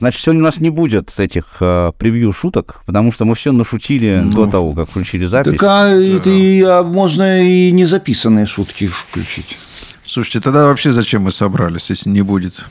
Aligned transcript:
Значит, 0.00 0.22
сегодня 0.22 0.40
у 0.40 0.44
нас 0.46 0.60
не 0.60 0.70
будет 0.70 1.12
этих 1.20 1.58
э, 1.60 1.92
превью 1.98 2.32
шуток, 2.32 2.82
потому 2.86 3.12
что 3.12 3.26
мы 3.26 3.34
все 3.34 3.52
нашутили 3.52 4.22
Ну. 4.24 4.32
до 4.32 4.46
того, 4.46 4.72
как 4.72 4.88
включили 4.88 5.26
запись. 5.26 5.52
Так 5.52 5.62
а, 5.62 5.88
это 5.90 6.30
и, 6.30 6.62
а, 6.62 6.82
можно 6.82 7.42
и 7.42 7.70
не 7.70 7.84
записанные 7.84 8.46
шутки 8.46 8.86
включить. 8.86 9.58
Слушайте, 10.06 10.40
тогда 10.40 10.64
вообще 10.64 10.90
зачем 10.92 11.24
мы 11.24 11.32
собрались, 11.32 11.90
если 11.90 12.08
не 12.08 12.22
будет? 12.22 12.64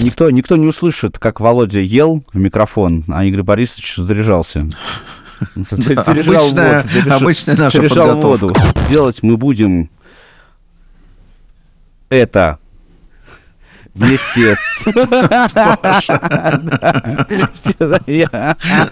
Никто, 0.00 0.30
никто 0.30 0.56
не 0.56 0.66
услышит, 0.66 1.18
как 1.18 1.38
Володя 1.40 1.80
ел 1.80 2.24
в 2.32 2.38
микрофон, 2.38 3.04
а 3.08 3.24
Игорь 3.24 3.42
Борисович 3.42 3.96
заряжался. 3.98 4.66
Заряжал 5.70 6.48
обычная- 6.48 6.84
обычная 7.14 7.56
наша 7.58 7.82
подготовка. 7.82 8.74
Делать 8.88 9.22
мы 9.22 9.36
будем 9.36 9.90
это 12.08 12.58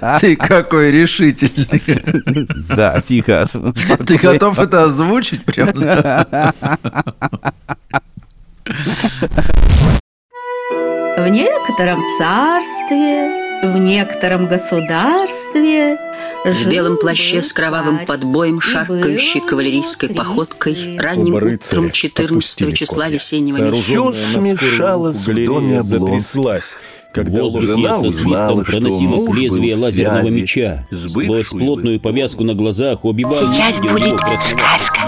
Да, 0.00 0.18
Ты 0.20 0.36
какой 0.36 0.90
решительный. 0.90 2.46
Да, 2.74 3.00
тихо. 3.00 3.44
Ты 4.06 4.16
готов 4.18 4.58
это 4.58 4.84
озвучить 4.84 5.44
прям? 5.44 5.68
В 11.16 11.28
некотором 11.28 12.02
царстве, 12.18 13.47
в 13.62 13.78
некотором 13.78 14.46
государстве 14.46 15.98
В 16.44 16.68
белом 16.68 16.96
плаще 16.98 17.42
с 17.42 17.52
кровавым 17.52 18.06
подбоем, 18.06 18.60
шаркающей 18.60 19.40
кавалерийской 19.40 20.10
походкой, 20.10 20.98
ранним 20.98 21.34
утром 21.34 21.48
рыцаря 21.48 21.90
14 21.90 22.30
опустили 22.30 22.70
числа 22.72 23.08
весеннего 23.08 23.58
месяца. 23.58 23.92
скорую 23.92 24.12
смешалось 24.12 25.26
в 25.26 25.44
доме 25.46 25.82
затряслась, 25.82 26.76
когда 27.12 27.48
жена 27.48 27.98
узнала, 27.98 28.64
что 28.64 28.80
муж 28.80 29.36
лезвие 29.36 29.76
лазерного 29.76 30.22
связи 30.22 30.40
меча. 30.40 30.86
Сквозь 30.92 31.48
плотную 31.48 32.00
повязку 32.00 32.44
на 32.44 32.54
глазах 32.54 33.04
убивал... 33.04 33.34
Сейчас 33.34 33.80
будет 33.80 34.20
сказка. 34.42 35.00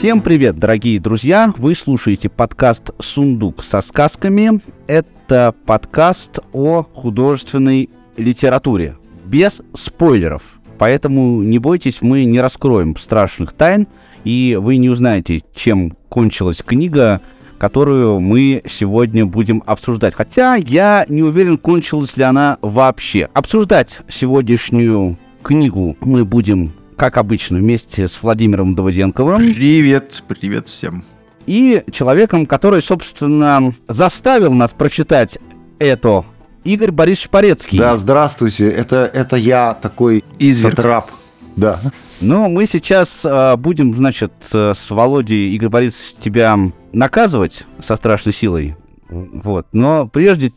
Всем 0.00 0.22
привет, 0.22 0.56
дорогие 0.58 0.98
друзья! 0.98 1.52
Вы 1.58 1.74
слушаете 1.74 2.30
подкаст 2.30 2.92
«Сундук 3.00 3.62
со 3.62 3.82
сказками». 3.82 4.62
Это 4.86 5.54
подкаст 5.66 6.38
о 6.54 6.84
художественной 6.84 7.90
литературе, 8.16 8.96
без 9.26 9.60
спойлеров. 9.74 10.58
Поэтому 10.78 11.42
не 11.42 11.58
бойтесь, 11.58 12.00
мы 12.00 12.24
не 12.24 12.40
раскроем 12.40 12.96
страшных 12.96 13.52
тайн, 13.52 13.88
и 14.24 14.58
вы 14.58 14.78
не 14.78 14.88
узнаете, 14.88 15.42
чем 15.54 15.92
кончилась 16.08 16.62
книга, 16.62 17.20
которую 17.58 18.20
мы 18.20 18.62
сегодня 18.66 19.26
будем 19.26 19.62
обсуждать. 19.66 20.14
Хотя 20.14 20.54
я 20.54 21.04
не 21.10 21.22
уверен, 21.22 21.58
кончилась 21.58 22.16
ли 22.16 22.24
она 22.24 22.56
вообще. 22.62 23.28
Обсуждать 23.34 24.00
сегодняшнюю 24.08 25.18
книгу 25.42 25.98
мы 26.00 26.24
будем, 26.24 26.72
как 27.00 27.16
обычно, 27.16 27.56
вместе 27.56 28.06
с 28.06 28.22
Владимиром 28.22 28.74
Давыденковым 28.74 29.38
Привет, 29.54 30.22
привет 30.28 30.68
всем. 30.68 31.02
и 31.46 31.82
человеком, 31.90 32.44
который, 32.44 32.82
собственно, 32.82 33.72
заставил 33.88 34.52
нас 34.52 34.72
прочитать 34.72 35.38
это, 35.78 36.26
Игорь 36.62 36.90
Борисович 36.90 37.30
Порецкий. 37.30 37.78
Да, 37.78 37.96
здравствуйте, 37.96 38.68
это, 38.68 39.10
это 39.14 39.36
я 39.36 39.72
такой 39.72 40.22
Изверг. 40.38 40.76
сатрап. 40.76 41.10
Да. 41.56 41.80
Но 42.20 42.50
мы 42.50 42.66
сейчас 42.66 43.24
э, 43.24 43.56
будем, 43.56 43.94
значит, 43.94 44.32
э, 44.52 44.74
с 44.76 44.90
Володей, 44.90 45.54
Игорь 45.54 45.70
Борисович, 45.70 46.16
тебя 46.20 46.58
наказывать 46.92 47.64
со 47.80 47.96
страшной 47.96 48.34
силой. 48.34 48.76
Вот. 49.08 49.66
Но 49.72 50.06
прежде 50.06 50.52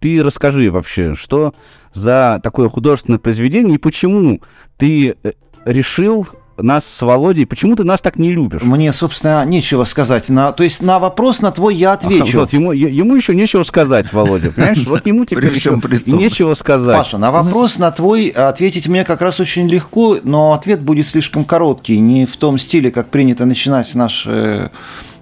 ты 0.00 0.22
расскажи 0.22 0.70
вообще, 0.70 1.14
что 1.14 1.54
за 1.94 2.40
такое 2.42 2.68
художественное 2.68 3.18
произведение 3.18 3.76
и 3.76 3.78
почему 3.78 4.42
ты 4.76 5.16
э, 5.22 5.32
решил 5.64 6.26
нас 6.62 6.86
с 6.86 7.02
Володей, 7.02 7.46
почему 7.46 7.76
ты 7.76 7.84
нас 7.84 8.00
так 8.00 8.18
не 8.18 8.32
любишь? 8.32 8.62
Мне, 8.62 8.92
собственно, 8.92 9.44
нечего 9.44 9.84
сказать. 9.84 10.28
На, 10.28 10.52
то 10.52 10.64
есть 10.64 10.82
на 10.82 10.98
вопрос 10.98 11.40
на 11.40 11.52
твой 11.52 11.76
я 11.76 11.92
отвечу. 11.92 12.40
Вот, 12.40 12.52
ему, 12.52 12.72
ему 12.72 13.14
еще 13.14 13.34
нечего 13.34 13.62
сказать, 13.62 14.12
Володя, 14.12 14.50
понимаешь? 14.50 14.86
Вот 14.86 15.06
ему 15.06 15.24
теперь 15.24 15.54
еще 15.54 15.80
нечего 16.06 16.54
сказать. 16.54 16.96
Паша, 16.96 17.18
на 17.18 17.30
вопрос 17.30 17.78
на 17.78 17.90
твой 17.90 18.28
ответить 18.28 18.88
мне 18.88 19.04
как 19.04 19.22
раз 19.22 19.40
очень 19.40 19.68
легко, 19.68 20.18
но 20.22 20.52
ответ 20.52 20.82
будет 20.82 21.06
слишком 21.08 21.44
короткий, 21.44 21.98
не 22.00 22.26
в 22.26 22.36
том 22.36 22.58
стиле, 22.58 22.90
как 22.90 23.08
принято 23.08 23.44
начинать 23.44 23.94
наши 23.94 24.30
э, 24.30 24.68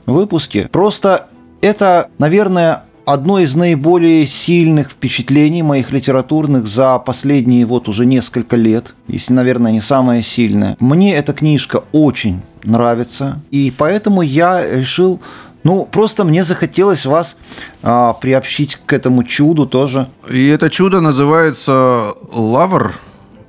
выпуски. 0.07 0.69
Просто 0.73 1.27
это, 1.61 2.09
наверное, 2.19 2.85
одно 3.06 3.39
из 3.39 3.55
наиболее 3.55 4.27
сильных 4.27 4.91
впечатлений 4.91 5.62
моих 5.62 5.93
литературных 5.93 6.67
за 6.67 6.99
последние 6.99 7.65
вот 7.65 7.89
уже 7.89 8.05
несколько 8.05 8.56
лет, 8.56 8.94
если, 9.09 9.33
наверное, 9.33 9.72
не 9.72 9.81
самое 9.81 10.22
сильное. 10.22 10.77
Мне 10.81 11.15
эта 11.15 11.33
книжка 11.33 11.84
очень 11.93 12.43
нравится, 12.65 13.41
и 13.50 13.72
поэтому 13.75 14.21
я 14.21 14.62
решил 14.69 15.21
ну, 15.62 15.84
просто 15.84 16.22
мне 16.22 16.45
захотелось 16.45 17.06
вас 17.06 17.34
а, 17.83 18.12
приобщить 18.12 18.78
к 18.87 18.93
этому 18.93 19.25
чуду 19.25 19.66
тоже. 19.66 20.09
И 20.31 20.47
это 20.47 20.71
чудо 20.71 21.00
называется 21.00 22.15
«Лавр» 22.33 22.95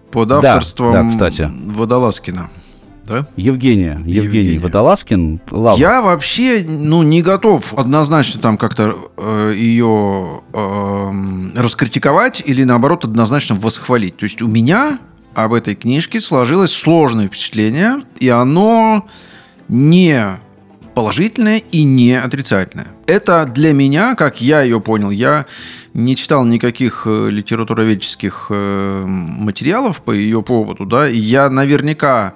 под 0.09 0.29
Да, 0.29 0.37
авторством 0.37 0.93
да, 0.93 1.11
кстати. 1.11 1.47
Водолазкина. 1.67 2.49
Да? 3.07 3.27
Евгения, 3.37 3.99
Евгений 4.05 4.25
Евгения. 4.25 4.59
Водолазкин, 4.59 5.39
Лавр. 5.49 5.79
Я 5.79 6.01
вообще 6.01 6.63
ну, 6.67 7.03
не 7.03 7.21
готов 7.21 7.73
однозначно 7.73 8.41
там 8.41 8.57
как-то 8.57 9.11
э, 9.17 9.53
ее 9.55 10.41
эм, 10.53 11.53
раскритиковать 11.55 12.43
или 12.45 12.63
наоборот 12.63 13.05
однозначно 13.05 13.55
восхвалить. 13.55 14.17
То 14.17 14.25
есть 14.25 14.41
у 14.41 14.47
меня 14.47 14.99
об 15.33 15.53
этой 15.53 15.75
книжке 15.75 16.19
сложилось 16.19 16.73
сложное 16.73 17.27
впечатление, 17.27 18.01
и 18.19 18.27
оно 18.27 19.07
не 19.69 20.39
положительное 20.93 21.59
и 21.59 21.83
не 21.83 22.19
отрицательное. 22.19 22.87
Это 23.05 23.45
для 23.45 23.71
меня, 23.71 24.15
как 24.15 24.41
я 24.41 24.63
ее 24.63 24.81
понял, 24.81 25.11
я 25.11 25.45
не 25.93 26.15
читал 26.15 26.43
никаких 26.43 27.03
э, 27.05 27.29
литературоведческих 27.29 28.47
э, 28.49 29.03
материалов 29.05 30.01
по 30.01 30.11
ее 30.11 30.41
поводу, 30.41 30.85
да, 30.85 31.07
и 31.07 31.17
я 31.17 31.51
наверняка 31.51 32.33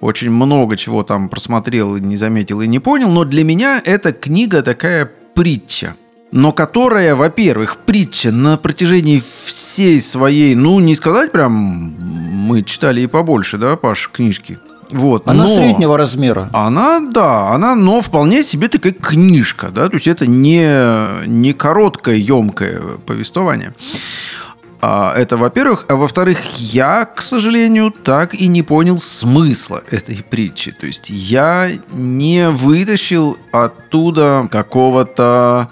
очень 0.00 0.30
много 0.30 0.76
чего 0.76 1.02
там 1.02 1.28
просмотрел 1.28 1.96
и 1.96 2.00
не 2.00 2.16
заметил 2.16 2.60
и 2.60 2.66
не 2.66 2.78
понял, 2.78 3.10
но 3.10 3.24
для 3.24 3.44
меня 3.44 3.80
эта 3.84 4.12
книга 4.12 4.62
такая 4.62 5.10
притча. 5.34 5.96
Но 6.32 6.50
которая, 6.52 7.14
во-первых, 7.14 7.76
притча 7.86 8.32
на 8.32 8.56
протяжении 8.56 9.20
всей 9.20 10.00
своей, 10.00 10.56
ну, 10.56 10.80
не 10.80 10.96
сказать 10.96 11.30
прям, 11.30 11.52
мы 11.52 12.62
читали 12.64 13.02
и 13.02 13.06
побольше, 13.06 13.56
да, 13.56 13.76
Паш, 13.76 14.10
книжки. 14.12 14.58
Вот, 14.90 15.26
Она 15.28 15.44
но- 15.44 15.54
среднего 15.56 15.96
размера. 15.96 16.50
она, 16.52 17.00
да, 17.00 17.50
она, 17.54 17.74
но 17.74 18.00
вполне 18.00 18.42
себе 18.44 18.68
такая 18.68 18.92
книжка, 18.92 19.70
да, 19.70 19.88
то 19.88 19.94
есть 19.94 20.06
это 20.06 20.26
не, 20.26 21.26
не 21.26 21.52
короткое, 21.52 22.16
емкое 22.16 22.80
повествование. 23.06 23.72
А, 24.86 25.14
это, 25.16 25.38
во-первых. 25.38 25.86
А 25.88 25.94
во-вторых, 25.94 26.38
я, 26.58 27.06
к 27.06 27.22
сожалению, 27.22 27.90
так 27.90 28.34
и 28.34 28.46
не 28.48 28.62
понял 28.62 28.98
смысла 28.98 29.82
этой 29.90 30.16
притчи. 30.16 30.72
То 30.72 30.86
есть 30.86 31.08
я 31.08 31.70
не 31.90 32.50
вытащил 32.50 33.38
оттуда 33.50 34.46
какого-то 34.50 35.70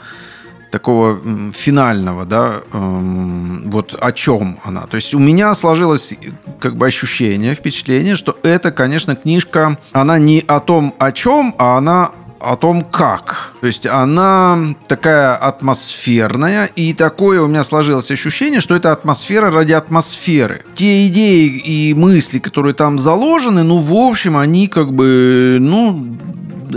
такого 0.70 1.20
финального, 1.52 2.24
да, 2.24 2.54
эм, 2.72 3.70
вот 3.70 3.94
о 4.00 4.12
чем 4.12 4.58
она. 4.64 4.86
То 4.86 4.96
есть 4.96 5.12
у 5.12 5.18
меня 5.18 5.54
сложилось 5.54 6.14
как 6.58 6.76
бы 6.76 6.86
ощущение, 6.86 7.54
впечатление, 7.54 8.14
что 8.14 8.38
это, 8.42 8.72
конечно, 8.72 9.14
книжка, 9.14 9.76
она 9.92 10.16
не 10.18 10.42
о 10.46 10.60
том, 10.60 10.94
о 10.98 11.12
чем, 11.12 11.54
а 11.58 11.76
она 11.76 12.12
о 12.42 12.56
том, 12.56 12.82
как. 12.82 13.53
То 13.60 13.66
есть 13.66 13.86
она 13.86 14.74
такая 14.89 15.34
атмосферная, 15.34 16.66
и 16.66 16.92
такое 16.94 17.41
у 17.42 17.47
меня 17.47 17.65
сложилось 17.65 18.10
ощущение, 18.10 18.60
что 18.60 18.74
это 18.74 18.92
атмосфера 18.92 19.50
ради 19.50 19.72
атмосферы. 19.72 20.65
Те 20.74 21.06
идеи 21.06 21.47
и 21.47 21.94
мысли, 21.94 22.39
которые 22.39 22.74
там 22.74 22.98
заложены, 22.98 23.62
ну, 23.62 23.78
в 23.78 23.92
общем, 23.94 24.36
они 24.36 24.68
как 24.68 24.92
бы, 24.92 25.59
ну, 25.60 26.16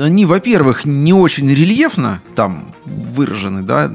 они, 0.02 0.26
во-первых, 0.26 0.86
не 0.86 1.14
очень 1.14 1.50
рельефно 1.50 2.22
там 2.36 2.74
выражены, 2.86 3.62
да, 3.64 3.92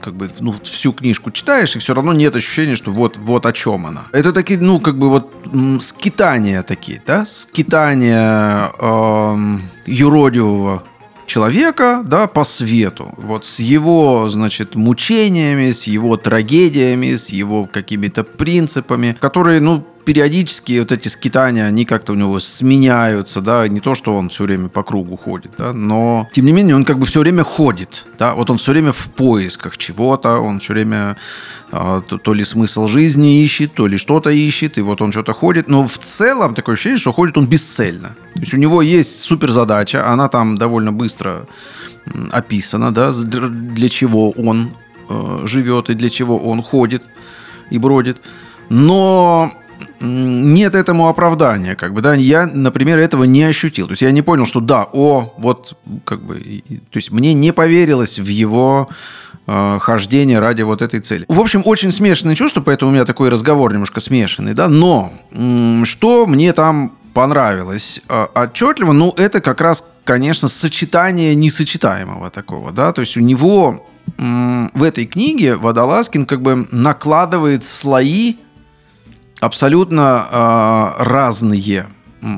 как 0.00 0.14
бы, 0.14 0.30
ну, 0.40 0.54
всю 0.62 0.92
книжку 0.92 1.30
читаешь, 1.30 1.76
и 1.76 1.78
все 1.78 1.94
равно 1.94 2.12
нет 2.12 2.34
ощущения, 2.34 2.76
что 2.76 2.90
вот, 2.90 3.18
вот 3.18 3.46
о 3.46 3.52
чем 3.52 3.86
она. 3.86 4.06
Это 4.12 4.32
такие, 4.32 4.58
ну, 4.58 4.80
как 4.80 4.98
бы 4.98 5.10
вот 5.10 5.30
скитания 5.80 6.62
такие, 6.62 7.02
да, 7.06 7.24
скитания 7.26 8.70
эм, 8.80 9.62
юродивого 9.86 10.82
человека, 11.26 12.02
да, 12.04 12.26
по 12.26 12.44
свету. 12.44 13.12
Вот 13.16 13.44
с 13.44 13.58
его, 13.58 14.28
значит, 14.28 14.74
мучениями, 14.74 15.72
с 15.72 15.84
его 15.84 16.16
трагедиями, 16.16 17.16
с 17.16 17.28
его 17.30 17.66
какими-то 17.66 18.24
принципами, 18.24 19.16
которые, 19.18 19.60
ну, 19.60 19.86
периодически 20.04 20.78
вот 20.78 20.92
эти 20.92 21.08
скитания, 21.08 21.66
они 21.66 21.84
как-то 21.84 22.12
у 22.12 22.16
него 22.16 22.38
сменяются, 22.40 23.40
да, 23.40 23.66
не 23.68 23.80
то, 23.80 23.94
что 23.94 24.14
он 24.14 24.28
все 24.28 24.44
время 24.44 24.68
по 24.68 24.82
кругу 24.82 25.16
ходит, 25.16 25.52
да, 25.58 25.72
но 25.72 26.28
тем 26.32 26.44
не 26.44 26.52
менее 26.52 26.76
он 26.76 26.84
как 26.84 26.98
бы 26.98 27.06
все 27.06 27.20
время 27.20 27.42
ходит, 27.44 28.06
да, 28.18 28.34
вот 28.34 28.50
он 28.50 28.56
все 28.56 28.72
время 28.72 28.92
в 28.92 29.10
поисках 29.10 29.76
чего-то, 29.76 30.38
он 30.38 30.60
все 30.60 30.74
время 30.74 31.16
а, 31.72 32.00
то, 32.02 32.18
то 32.18 32.34
ли 32.34 32.44
смысл 32.44 32.86
жизни 32.86 33.42
ищет, 33.42 33.74
то 33.74 33.86
ли 33.86 33.98
что-то 33.98 34.30
ищет, 34.30 34.78
и 34.78 34.82
вот 34.82 35.00
он 35.00 35.12
что-то 35.12 35.32
ходит, 35.32 35.68
но 35.68 35.86
в 35.86 35.98
целом 35.98 36.54
такое 36.54 36.74
ощущение, 36.74 36.98
что 36.98 37.12
ходит 37.12 37.36
он 37.36 37.46
бесцельно. 37.46 38.16
То 38.34 38.40
есть 38.40 38.54
у 38.54 38.58
него 38.58 38.82
есть 38.82 39.22
суперзадача, 39.22 40.06
она 40.06 40.28
там 40.28 40.58
довольно 40.58 40.92
быстро 40.92 41.46
описана, 42.30 42.92
да, 42.92 43.12
для 43.12 43.88
чего 43.88 44.30
он 44.30 44.76
э, 45.08 45.42
живет 45.46 45.90
и 45.90 45.94
для 45.94 46.10
чего 46.10 46.38
он 46.38 46.62
ходит 46.62 47.02
и 47.70 47.78
бродит. 47.78 48.18
Но 48.68 49.52
нет 50.00 50.74
этому 50.74 51.08
оправдания, 51.08 51.74
как 51.76 51.92
бы, 51.94 52.00
да, 52.00 52.14
я, 52.14 52.46
например, 52.46 52.98
этого 52.98 53.24
не 53.24 53.42
ощутил. 53.42 53.86
То 53.86 53.92
есть 53.92 54.02
я 54.02 54.10
не 54.10 54.22
понял, 54.22 54.46
что 54.46 54.60
да, 54.60 54.86
о, 54.92 55.34
вот, 55.38 55.76
как 56.04 56.22
бы, 56.22 56.62
то 56.90 56.96
есть 56.96 57.10
мне 57.10 57.34
не 57.34 57.52
поверилось 57.52 58.18
в 58.18 58.26
его 58.26 58.88
э, 59.46 59.78
хождение 59.80 60.40
ради 60.40 60.62
вот 60.62 60.82
этой 60.82 61.00
цели. 61.00 61.24
В 61.28 61.40
общем, 61.40 61.62
очень 61.64 61.92
смешанные 61.92 62.36
чувства, 62.36 62.60
поэтому 62.60 62.90
у 62.90 62.94
меня 62.94 63.04
такой 63.04 63.28
разговор 63.28 63.72
немножко 63.72 64.00
смешанный, 64.00 64.54
да, 64.54 64.68
но 64.68 65.12
что 65.84 66.26
мне 66.26 66.52
там 66.52 66.92
понравилось 67.14 68.02
э, 68.08 68.26
отчетливо, 68.34 68.92
ну, 68.92 69.14
это 69.16 69.40
как 69.40 69.60
раз, 69.60 69.84
конечно, 70.04 70.48
сочетание 70.48 71.34
несочетаемого 71.34 72.30
такого, 72.30 72.72
да, 72.72 72.92
то 72.92 73.00
есть 73.00 73.16
у 73.16 73.20
него 73.20 73.86
в 74.18 74.82
этой 74.82 75.06
книге 75.06 75.56
Водолазкин 75.56 76.26
как 76.26 76.42
бы 76.42 76.68
накладывает 76.70 77.64
слои 77.64 78.36
абсолютно 79.40 80.26
э, 80.30 81.02
разные. 81.04 81.86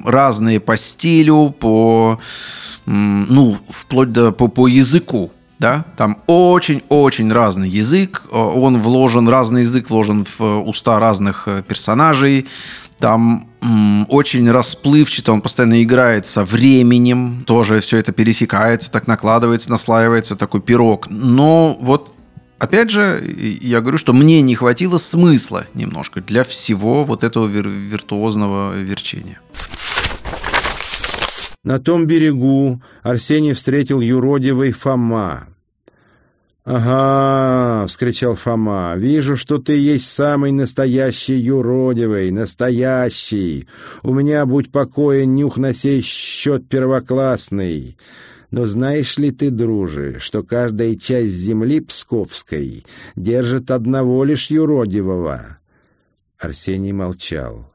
Разные 0.04 0.58
по 0.58 0.76
стилю, 0.76 1.50
по, 1.50 2.18
ну, 2.86 3.56
вплоть 3.68 4.12
до 4.12 4.32
по, 4.32 4.48
по 4.48 4.66
языку. 4.66 5.30
Да? 5.58 5.84
Там 5.96 6.18
очень-очень 6.26 7.32
разный 7.32 7.68
язык. 7.68 8.24
Он 8.30 8.78
вложен, 8.78 9.28
разный 9.28 9.62
язык 9.62 9.88
вложен 9.88 10.26
в 10.38 10.60
уста 10.60 10.98
разных 10.98 11.46
э, 11.46 11.62
персонажей. 11.62 12.46
Там 12.98 13.48
очень 14.08 14.50
расплывчато, 14.50 15.32
он 15.32 15.42
постоянно 15.42 15.82
играет 15.82 16.24
со 16.26 16.44
временем, 16.44 17.44
тоже 17.46 17.80
все 17.80 17.98
это 17.98 18.12
пересекается, 18.12 18.90
так 18.90 19.06
накладывается, 19.06 19.70
наслаивается 19.70 20.34
такой 20.34 20.62
пирог. 20.62 21.08
Но 21.10 21.76
вот 21.80 22.15
Опять 22.58 22.90
же, 22.90 23.22
я 23.60 23.80
говорю, 23.80 23.98
что 23.98 24.12
мне 24.12 24.40
не 24.40 24.54
хватило 24.54 24.96
смысла 24.98 25.66
немножко 25.74 26.20
для 26.22 26.42
всего 26.42 27.04
вот 27.04 27.22
этого 27.22 27.46
вир- 27.46 27.68
виртуозного 27.68 28.74
верчения. 28.74 29.40
На 31.64 31.78
том 31.78 32.06
берегу 32.06 32.80
Арсений 33.02 33.52
встретил 33.52 34.00
юродивый 34.00 34.72
Фома. 34.72 35.48
«Ага!»— 36.64 37.86
вскричал 37.88 38.34
Фома. 38.34 38.94
«Вижу, 38.96 39.36
что 39.36 39.58
ты 39.58 39.76
есть 39.76 40.08
самый 40.08 40.50
настоящий 40.50 41.36
юродивый, 41.36 42.30
настоящий. 42.30 43.68
У 44.02 44.14
меня, 44.14 44.46
будь 44.46 44.72
покоен, 44.72 45.34
нюх 45.34 45.58
на 45.58 45.74
сей 45.74 46.02
счет 46.02 46.68
первоклассный. 46.68 47.96
Но 48.50 48.66
знаешь 48.66 49.18
ли 49.18 49.30
ты, 49.30 49.50
друже, 49.50 50.18
что 50.20 50.42
каждая 50.42 50.94
часть 50.94 51.32
земли 51.32 51.80
Псковской 51.80 52.84
держит 53.16 53.70
одного 53.70 54.24
лишь 54.24 54.50
юродивого?» 54.50 55.58
Арсений 56.38 56.92
молчал. 56.92 57.72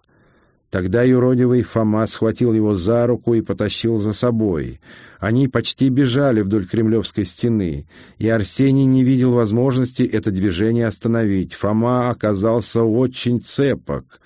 Тогда 0.72 1.04
юродивый 1.04 1.64
Фома 1.64 2.08
схватил 2.08 2.54
его 2.54 2.76
за 2.76 3.06
руку 3.06 3.34
и 3.34 3.42
потащил 3.42 3.98
за 3.98 4.14
собой. 4.14 4.80
Они 5.20 5.50
почти 5.50 5.90
бежали 5.90 6.42
вдоль 6.42 6.66
Кремлевской 6.66 7.26
стены, 7.26 7.88
и 8.20 8.30
Арсений 8.30 8.86
не 8.86 9.04
видел 9.04 9.34
возможности 9.34 10.04
это 10.04 10.32
движение 10.32 10.86
остановить. 10.86 11.54
Фома 11.56 12.10
оказался 12.10 12.84
очень 12.84 13.42
цепок. 13.42 14.22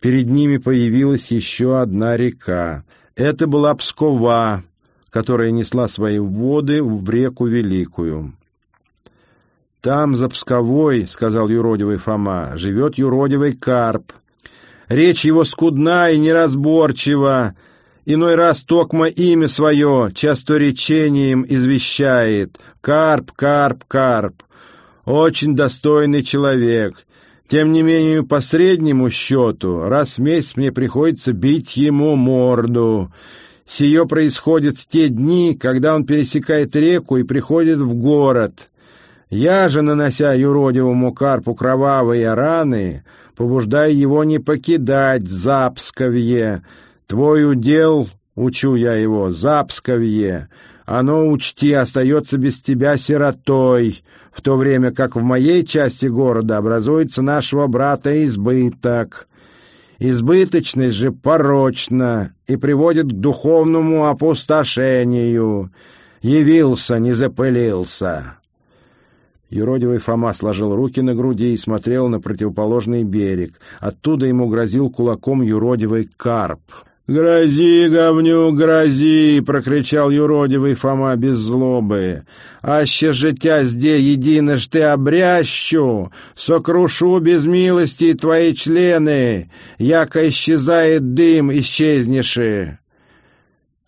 Перед 0.00 0.30
ними 0.30 0.56
появилась 0.56 1.30
еще 1.30 1.78
одна 1.78 2.16
река. 2.16 2.84
Это 3.14 3.46
была 3.46 3.74
Пскова, 3.74 4.64
которая 5.12 5.50
несла 5.50 5.88
свои 5.88 6.18
воды 6.18 6.82
в 6.82 7.08
реку 7.10 7.46
Великую. 7.46 8.32
«Там, 9.82 10.16
за 10.16 10.28
Псковой,— 10.28 11.06
сказал 11.08 11.48
юродивый 11.48 11.98
Фома,— 11.98 12.52
живет 12.54 12.96
юродивый 12.96 13.52
Карп. 13.52 14.12
Речь 14.88 15.24
его 15.24 15.44
скудна 15.44 16.10
и 16.10 16.18
неразборчива, 16.18 17.54
иной 18.06 18.36
раз 18.36 18.62
токмо 18.62 19.06
имя 19.06 19.48
свое 19.48 20.10
часто 20.14 20.56
речением 20.56 21.44
извещает. 21.46 22.58
Карп, 22.80 23.32
Карп, 23.32 23.84
Карп. 23.86 24.42
Очень 25.04 25.54
достойный 25.54 26.22
человек». 26.22 27.06
Тем 27.48 27.72
не 27.72 27.82
менее, 27.82 28.22
по 28.22 28.40
среднему 28.40 29.10
счету, 29.10 29.82
раз 29.82 30.16
в 30.16 30.22
месяц 30.22 30.56
мне 30.56 30.72
приходится 30.72 31.34
бить 31.34 31.76
ему 31.76 32.16
морду. 32.16 33.12
Сие 33.66 34.06
происходит 34.06 34.78
в 34.78 34.86
те 34.86 35.08
дни, 35.08 35.56
когда 35.58 35.94
он 35.94 36.04
пересекает 36.04 36.74
реку 36.74 37.16
и 37.16 37.22
приходит 37.22 37.78
в 37.78 37.94
город. 37.94 38.70
Я 39.30 39.68
же, 39.68 39.82
нанося 39.82 40.34
юродивому 40.34 41.12
карпу 41.14 41.54
кровавые 41.54 42.34
раны, 42.34 43.04
побуждаю 43.36 43.96
его 43.96 44.24
не 44.24 44.38
покидать 44.38 45.26
Запсковье. 45.28 46.62
Твой 47.06 47.50
удел, 47.50 48.10
учу 48.34 48.74
я 48.74 48.94
его, 48.94 49.30
Запсковье, 49.30 50.48
оно, 50.84 51.28
учти, 51.28 51.72
остается 51.72 52.38
без 52.38 52.60
тебя 52.60 52.96
сиротой, 52.96 54.02
в 54.32 54.42
то 54.42 54.56
время 54.56 54.90
как 54.92 55.16
в 55.16 55.22
моей 55.22 55.64
части 55.64 56.06
города 56.06 56.58
образуется 56.58 57.22
нашего 57.22 57.66
брата 57.66 58.24
избыток. 58.24 59.28
Избыточность 60.04 60.96
же 60.96 61.12
порочна 61.12 62.34
и 62.48 62.56
приводит 62.56 63.06
к 63.06 63.12
духовному 63.12 64.08
опустошению. 64.08 65.70
Явился, 66.22 66.98
не 66.98 67.12
запылился. 67.12 68.38
Юродивый 69.48 69.98
Фома 69.98 70.32
сложил 70.32 70.74
руки 70.74 71.00
на 71.02 71.14
груди 71.14 71.54
и 71.54 71.56
смотрел 71.56 72.08
на 72.08 72.18
противоположный 72.18 73.04
берег. 73.04 73.60
Оттуда 73.78 74.26
ему 74.26 74.48
грозил 74.48 74.90
кулаком 74.90 75.40
юродивый 75.40 76.10
карп. 76.16 76.62
«Грози, 77.08 77.88
говню, 77.88 78.52
грози!»— 78.52 79.40
прокричал 79.46 80.10
юродивый 80.10 80.74
Фома 80.74 81.16
без 81.16 81.38
злобы. 81.38 82.24
«Аще 82.62 83.12
життя 83.12 83.64
зде 83.64 83.98
едино 83.98 84.56
ты 84.70 84.82
обрящу, 84.82 86.12
сокрушу 86.36 87.18
без 87.18 87.44
милости 87.44 88.14
твои 88.14 88.54
члены, 88.54 89.50
яко 89.78 90.28
исчезает 90.28 91.14
дым, 91.14 91.52
исчезнеши!» 91.58 92.78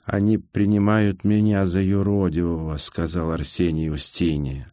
«Они 0.05 0.38
принимают 0.38 1.23
меня 1.23 1.67
за 1.67 1.81
юродивого»,— 1.81 2.77
сказал 2.79 3.31
Арсений 3.31 3.91
Устине. 3.91 4.67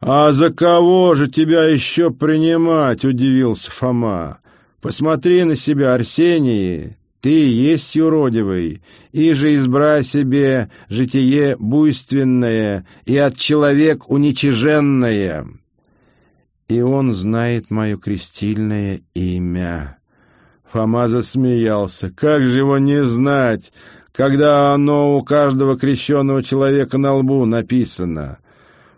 «А 0.00 0.32
за 0.32 0.52
кого 0.52 1.14
же 1.14 1.28
тебя 1.28 1.64
еще 1.64 2.10
принимать?»— 2.10 3.04
удивился 3.06 3.70
Фома. 3.70 4.40
«Посмотри 4.82 5.44
на 5.44 5.56
себя, 5.56 5.94
Арсений, 5.94 6.98
ты 7.24 7.30
есть 7.30 7.94
юродивый, 7.94 8.82
и 9.12 9.32
же 9.32 9.54
избрай 9.54 10.04
себе 10.04 10.68
житие 10.90 11.56
буйственное 11.58 12.86
и 13.06 13.16
от 13.16 13.38
человек 13.38 14.10
уничиженное. 14.10 15.46
И 16.68 16.82
он 16.82 17.14
знает 17.14 17.70
мое 17.70 17.96
крестильное 17.96 19.00
имя. 19.14 19.96
Фома 20.70 21.08
засмеялся. 21.08 22.10
Как 22.10 22.42
же 22.42 22.58
его 22.58 22.76
не 22.76 23.02
знать, 23.06 23.72
когда 24.12 24.74
оно 24.74 25.16
у 25.16 25.22
каждого 25.22 25.78
крещенного 25.78 26.42
человека 26.42 26.98
на 26.98 27.14
лбу 27.14 27.46
написано? 27.46 28.36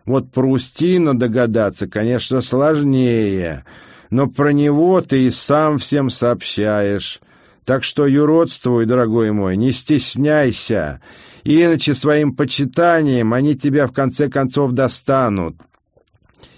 Вот 0.04 0.32
про 0.32 0.50
Устина 0.50 1.16
догадаться, 1.16 1.86
конечно, 1.86 2.42
сложнее, 2.42 3.64
но 4.10 4.26
про 4.26 4.52
него 4.52 5.00
ты 5.00 5.28
и 5.28 5.30
сам 5.30 5.78
всем 5.78 6.10
сообщаешь». 6.10 7.20
Так 7.66 7.82
что 7.82 8.06
юродствуй, 8.06 8.86
дорогой 8.86 9.32
мой, 9.32 9.56
не 9.56 9.72
стесняйся, 9.72 11.02
иначе 11.42 11.94
своим 11.94 12.32
почитанием 12.34 13.34
они 13.34 13.56
тебя 13.56 13.88
в 13.88 13.92
конце 13.92 14.30
концов 14.30 14.70
достанут. 14.70 15.56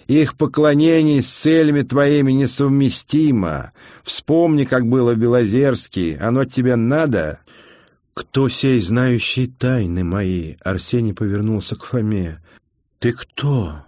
Их 0.07 0.37
поклонение 0.37 1.23
с 1.23 1.29
целями 1.29 1.81
твоими 1.81 2.33
несовместимо. 2.33 3.73
Вспомни, 4.05 4.65
как 4.65 4.87
было 4.87 5.15
в 5.15 5.19
Белозерске. 5.19 6.19
Оно 6.21 6.45
тебе 6.45 6.77
надо?» 6.77 7.41
«Кто 8.15 8.49
сей 8.49 8.81
знающий 8.83 9.47
тайны 9.47 10.05
мои?» 10.05 10.57
Арсений 10.65 11.15
повернулся 11.15 11.77
к 11.77 11.85
Фоме. 11.85 12.43
«Ты 12.99 13.13
кто?» 13.13 13.85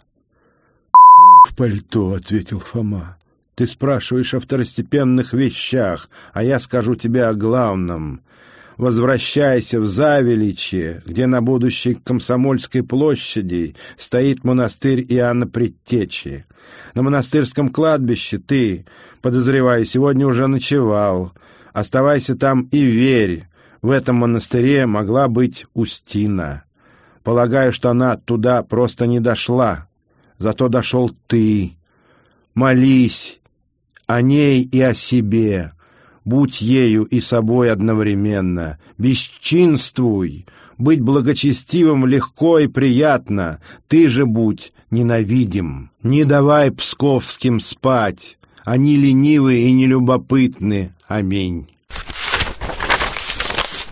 «В 1.48 1.56
пальто»,— 1.56 2.12
ответил 2.14 2.60
Фома. 2.60 3.16
Ты 3.54 3.66
спрашиваешь 3.66 4.35
о 4.35 4.40
второстепенных 4.40 5.33
вещах, 5.33 6.09
а 6.33 6.42
я 6.42 6.59
скажу 6.61 6.95
тебе 6.95 7.25
о 7.25 7.35
главном. 7.35 8.23
Возвращайся 8.76 9.78
в 9.78 9.87
Завеличье, 9.87 11.02
где 11.04 11.26
на 11.26 11.42
будущей 11.42 11.95
Комсомольской 11.95 12.83
площади 12.83 13.76
стоит 13.99 14.42
монастырь 14.42 15.04
Иоанна 15.07 15.47
Предтечи. 15.47 16.47
На 16.95 17.02
монастырском 17.02 17.69
кладбище 17.69 18.38
ты, 18.38 18.87
подозреваю, 19.21 19.85
сегодня 19.85 20.26
уже 20.26 20.47
ночевал. 20.47 21.35
Оставайся 21.75 22.37
там 22.37 22.69
и 22.73 22.83
верь, 22.83 23.50
в 23.83 23.90
этом 23.90 24.16
монастыре 24.16 24.87
могла 24.87 25.28
быть 25.28 25.66
Устина. 25.75 26.64
Полагаю, 27.23 27.73
что 27.73 27.90
она 27.90 28.16
туда 28.16 28.62
просто 28.62 29.07
не 29.07 29.21
дошла. 29.21 29.88
Зато 30.38 30.69
дошел 30.69 31.11
ты. 31.26 31.76
Молись 32.54 33.39
о 34.11 34.23
ней 34.23 34.62
и 34.62 34.81
о 34.81 34.93
себе. 34.93 35.73
Будь 36.25 36.61
ею 36.61 37.05
и 37.05 37.21
собой 37.21 37.71
одновременно. 37.71 38.79
Бесчинствуй. 38.99 40.47
Быть 40.79 41.00
благочестивым 41.00 42.07
легко 42.07 42.59
и 42.59 42.67
приятно. 42.67 43.61
Ты 43.87 44.09
же 44.09 44.26
будь 44.26 44.73
ненавидим. 44.90 45.90
Не 46.02 46.25
давай 46.25 46.73
псковским 46.73 47.61
спать. 47.61 48.37
Они 48.64 48.97
ленивы 48.97 49.61
и 49.61 49.71
нелюбопытны. 49.71 50.93
Аминь. 51.07 51.69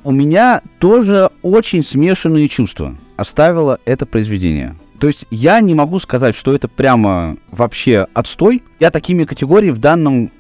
У 0.03 0.11
меня 0.11 0.63
тоже 0.81 1.31
очень 1.43 1.85
смешанные 1.85 2.49
чувства 2.49 2.97
оставило 3.17 3.79
это 3.85 4.05
произведение. 4.05 4.75
То 5.01 5.07
есть 5.07 5.27
я 5.31 5.61
не 5.61 5.75
могу 5.75 5.99
сказать, 5.99 6.35
что 6.35 6.55
это 6.55 6.69
прямо 6.69 7.37
вообще 7.51 8.07
отстой. 8.15 8.63
Я 8.81 8.91
такими 8.91 9.25
категориями 9.25 9.75
в 9.75 9.79
данном 9.79 10.31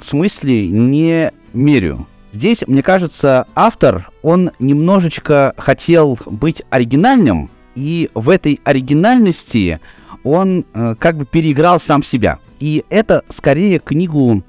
смысле 0.00 0.68
не 0.68 1.32
мерю. 1.52 2.06
Здесь, 2.32 2.64
мне 2.66 2.82
кажется, 2.82 3.46
автор, 3.54 4.10
он 4.22 4.50
немножечко 4.58 5.54
хотел 5.56 6.18
быть 6.26 6.62
оригинальным, 6.70 7.50
и 7.74 8.10
в 8.14 8.28
этой 8.28 8.60
оригинальности 8.64 9.80
он 10.24 10.66
э, 10.74 10.94
как 10.98 11.16
бы 11.16 11.24
переиграл 11.24 11.80
сам 11.80 12.02
себя. 12.02 12.38
И 12.60 12.84
это 12.90 13.24
скорее 13.28 13.78
книгу 13.78 14.44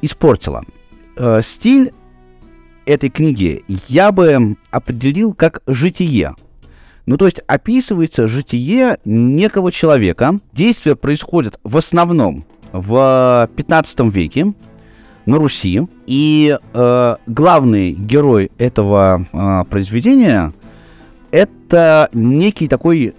испортило. 0.00 0.64
Э, 1.16 1.40
стиль 1.42 1.92
этой 2.86 3.10
книги 3.10 3.62
я 3.88 4.10
бы 4.10 4.56
определил 4.70 5.34
как 5.34 5.62
житие. 5.66 6.34
Ну, 7.06 7.16
то 7.16 7.26
есть 7.26 7.40
описывается 7.46 8.28
житие 8.28 8.98
некого 9.04 9.72
человека. 9.72 10.38
Действие 10.52 10.96
происходит 10.96 11.58
в 11.64 11.76
основном 11.76 12.44
в 12.72 13.48
15 13.56 14.00
веке 14.14 14.54
на 15.26 15.38
Руси. 15.38 15.82
И 16.06 16.56
э, 16.74 17.16
главный 17.26 17.92
герой 17.92 18.50
этого 18.58 19.24
э, 19.32 19.68
произведения 19.68 20.52
это 21.32 22.08
некий 22.12 22.68
такой 22.68 23.14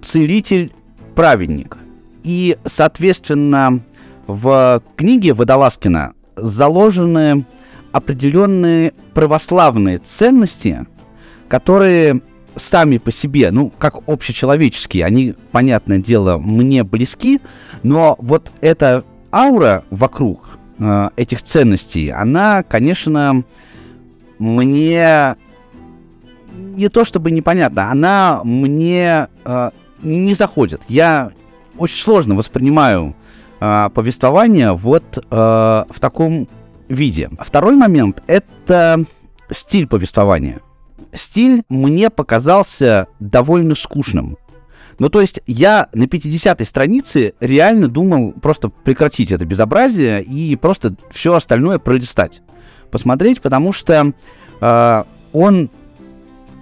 целитель-праведник. 0.00 1.78
И, 2.24 2.56
соответственно, 2.64 3.80
в 4.26 4.82
книге 4.96 5.34
Водолазкина 5.34 6.14
заложены 6.36 7.46
определенные 7.92 8.92
православные 9.14 9.98
ценности, 9.98 10.86
которые 11.48 12.20
сами 12.56 12.98
по 12.98 13.10
себе, 13.10 13.50
ну, 13.50 13.72
как 13.78 14.08
общечеловеческие, 14.08 15.04
они, 15.04 15.34
понятное 15.52 15.98
дело, 15.98 16.38
мне 16.38 16.84
близки, 16.84 17.40
но 17.82 18.16
вот 18.18 18.52
эта 18.60 19.04
аура 19.32 19.84
вокруг 19.90 20.58
э, 20.78 21.08
этих 21.16 21.42
ценностей, 21.42 22.10
она, 22.10 22.62
конечно, 22.62 23.44
мне 24.38 25.36
не 26.78 26.88
то 26.88 27.04
чтобы 27.04 27.30
непонятно, 27.30 27.90
она 27.90 28.40
мне 28.44 29.28
э, 29.44 29.70
не 30.02 30.34
заходит. 30.34 30.82
Я 30.88 31.30
очень 31.76 31.96
сложно 31.96 32.34
воспринимаю 32.34 33.14
э, 33.60 33.88
повествование 33.92 34.72
вот 34.72 35.18
э, 35.18 35.20
в 35.30 36.00
таком 36.00 36.48
виде. 36.88 37.30
Второй 37.40 37.76
момент— 37.76 38.22
это 38.26 39.04
стиль 39.50 39.86
повествования. 39.86 40.60
Стиль 41.12 41.62
мне 41.68 42.10
показался 42.10 43.08
довольно 43.20 43.74
скучным. 43.74 44.36
Ну, 44.98 45.08
то 45.08 45.20
есть 45.20 45.40
я 45.46 45.88
на 45.94 46.04
50-й 46.04 46.66
странице 46.66 47.34
реально 47.40 47.88
думал 47.88 48.32
просто 48.32 48.68
прекратить 48.68 49.30
это 49.30 49.44
безобразие 49.44 50.22
и 50.22 50.56
просто 50.56 50.96
все 51.10 51.34
остальное 51.34 51.78
пролистать. 51.78 52.42
Посмотреть, 52.90 53.40
потому 53.40 53.72
что 53.72 54.12
э, 54.60 55.04
он 55.32 55.70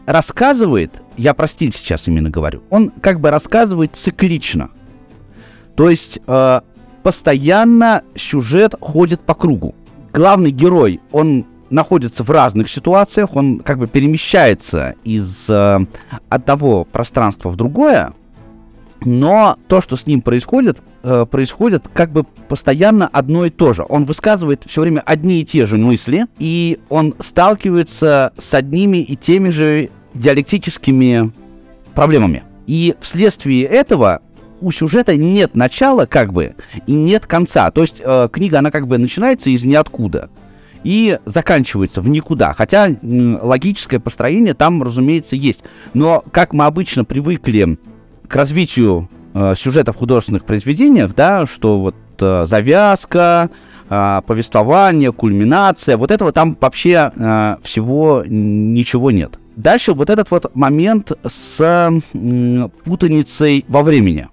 рассказывает, 0.04 1.02
я 1.16 1.32
про 1.32 1.46
стиль 1.46 1.72
сейчас 1.72 2.08
именно 2.08 2.28
говорю, 2.28 2.62
он 2.68 2.90
как 2.90 3.20
бы 3.20 3.30
рассказывает 3.30 3.96
циклично. 3.96 4.70
То 5.74 5.88
есть 5.88 6.20
э, 6.26 6.60
постоянно 7.02 8.02
сюжет 8.16 8.74
ходит 8.80 9.20
по 9.22 9.34
кругу 9.34 9.74
главный 10.16 10.50
герой, 10.50 11.00
он 11.12 11.44
находится 11.70 12.23
в 12.23 12.30
разных 12.30 12.68
ситуациях, 12.68 13.35
он 13.35 13.61
как 13.61 13.78
бы 13.78 13.87
перемещается 13.87 14.94
из 15.04 15.49
э, 15.50 15.78
одного 16.28 16.85
пространства 16.85 17.49
в 17.49 17.56
другое, 17.56 18.12
но 19.04 19.56
то, 19.68 19.80
что 19.80 19.96
с 19.96 20.06
ним 20.06 20.20
происходит, 20.20 20.78
э, 21.02 21.26
происходит 21.30 21.88
как 21.92 22.11
бы 22.11 22.25
постоянно 22.49 23.08
одно 23.08 23.44
и 23.44 23.50
то 23.50 23.73
же. 23.73 23.85
Он 23.88 24.04
высказывает 24.04 24.62
все 24.66 24.82
время 24.82 25.02
одни 25.04 25.40
и 25.40 25.44
те 25.44 25.66
же 25.66 25.76
мысли, 25.76 26.26
и 26.38 26.78
он 26.88 27.14
сталкивается 27.18 28.32
с 28.38 28.54
одними 28.54 28.99
и 28.99 29.16
теми 29.16 29.50
же 29.50 29.90
диалектическими 30.14 31.30
проблемами. 31.94 32.42
И 32.66 32.94
вследствие 33.00 33.64
этого 33.64 34.23
у 34.61 34.70
сюжета 34.70 35.16
нет 35.16 35.54
начала, 35.54 36.06
как 36.06 36.32
бы, 36.32 36.54
и 36.87 36.92
нет 36.92 37.26
конца. 37.26 37.70
То 37.70 37.82
есть 37.82 38.00
э, 38.02 38.28
книга, 38.32 38.58
она 38.58 38.70
как 38.70 38.87
бы 38.87 38.99
начинается 38.99 39.50
из 39.50 39.64
ниоткуда 39.64 40.30
и 40.85 41.18
заканчивается 41.25 42.00
в 42.00 42.09
никуда. 42.09 42.52
Хотя 42.54 42.88
логическое 43.02 43.99
построение 43.99 44.54
там, 44.54 44.83
разумеется, 44.83 45.37
есть. 45.37 45.64
Но 45.95 46.25
как 46.30 46.52
мы 46.52 46.64
обычно 46.64 47.04
привыкли 47.04 47.78
к 48.28 48.35
развитию 48.35 49.09
э, 49.35 49.54
сюжетов 49.56 49.97
в 49.97 49.99
художественных 49.99 50.45
произведениях, 50.45 51.14
да, 51.14 51.47
что 51.47 51.80
вот 51.80 51.95
э, 52.21 52.47
завязка, 52.47 53.50
э, 53.88 54.21
повествование, 54.26 55.12
кульминация, 55.12 55.97
вот 55.97 56.11
этого 56.11 56.33
там 56.33 56.56
вообще 56.61 57.12
э, 57.14 57.56
всего 57.62 58.25
ничего 58.26 59.11
нет. 59.11 59.38
Дальше 59.56 59.95
вот 59.95 60.11
этот 60.11 60.30
вот 60.30 60.54
момент 60.54 61.12
с 61.26 61.61
э, 61.61 62.68
путаницей 62.85 63.64
во 63.68 63.83
времени. 63.83 64.28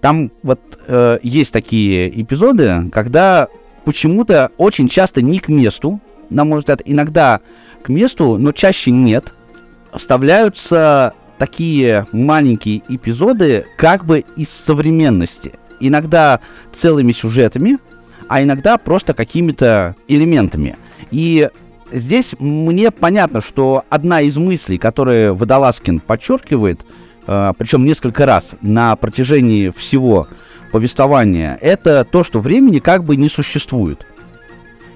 Там 0.00 0.30
вот 0.42 0.60
э, 0.86 1.18
есть 1.22 1.52
такие 1.52 2.20
эпизоды, 2.20 2.90
когда 2.92 3.48
почему-то 3.84 4.50
очень 4.56 4.88
часто 4.88 5.22
не 5.22 5.38
к 5.38 5.48
месту, 5.48 6.00
на 6.30 6.44
мой 6.44 6.60
взгляд, 6.60 6.82
иногда 6.84 7.40
к 7.82 7.88
месту, 7.88 8.38
но 8.38 8.52
чаще 8.52 8.90
нет, 8.90 9.34
вставляются 9.92 11.14
такие 11.38 12.06
маленькие 12.12 12.82
эпизоды 12.88 13.66
как 13.76 14.04
бы 14.04 14.24
из 14.36 14.50
современности. 14.50 15.52
Иногда 15.80 16.40
целыми 16.72 17.12
сюжетами, 17.12 17.78
а 18.28 18.42
иногда 18.42 18.78
просто 18.78 19.12
какими-то 19.12 19.96
элементами. 20.08 20.76
И 21.10 21.50
здесь 21.92 22.34
мне 22.38 22.90
понятно, 22.90 23.40
что 23.40 23.84
одна 23.90 24.20
из 24.20 24.36
мыслей, 24.36 24.78
которые 24.78 25.32
Водолазкин 25.34 26.00
подчеркивает, 26.00 26.84
а, 27.26 27.52
причем 27.54 27.84
несколько 27.84 28.26
раз 28.26 28.56
на 28.62 28.96
протяжении 28.96 29.70
всего 29.70 30.28
повествования, 30.74 31.56
это 31.60 32.04
то, 32.04 32.24
что 32.24 32.40
времени 32.40 32.80
как 32.80 33.04
бы 33.04 33.14
не 33.14 33.28
существует. 33.28 34.04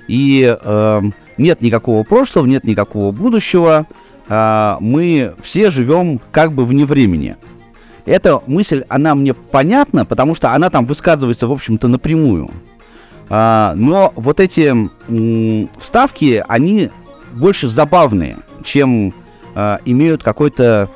И 0.09 0.43
э, 0.61 1.01
нет 1.37 1.61
никакого 1.61 2.03
прошлого, 2.03 2.47
нет 2.47 2.65
никакого 2.65 3.13
будущего, 3.13 3.87
э, 4.29 4.77
мы 4.81 5.35
все 5.41 5.71
живем 5.71 6.21
как 6.33 6.53
бы 6.53 6.65
вне 6.65 6.85
времени. 6.85 7.37
Эта 8.07 8.43
мысль, 8.49 8.83
она 8.89 9.15
мне 9.15 9.35
понятна, 9.35 10.05
потому 10.05 10.35
что 10.35 10.53
она 10.53 10.69
там 10.69 10.85
высказывается, 10.85 11.47
в 11.47 11.53
общем-то, 11.53 11.87
напрямую. 11.87 12.51
А, 13.29 13.75
но 13.77 14.13
вот 14.17 14.41
эти 14.41 14.75
м, 15.09 15.71
вставки, 15.79 16.45
они 16.49 16.91
больше 17.35 17.69
забавные, 17.69 18.39
чем 18.65 19.15
э, 19.59 19.79
имеют 19.87 20.23
какой-то 20.23 20.89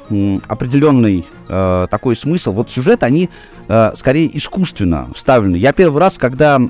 определенный 0.47 1.26
э, 1.49 1.87
такой 1.90 2.14
смысл. 2.14 2.52
Вот 2.52 2.71
сюжет, 2.71 3.02
они 3.02 3.28
э, 3.69 3.90
скорее 3.97 4.37
искусственно 4.37 5.09
вставлены. 5.14 5.57
Я 5.57 5.73
первый 5.73 6.00
раз, 6.00 6.16
когда 6.16 6.61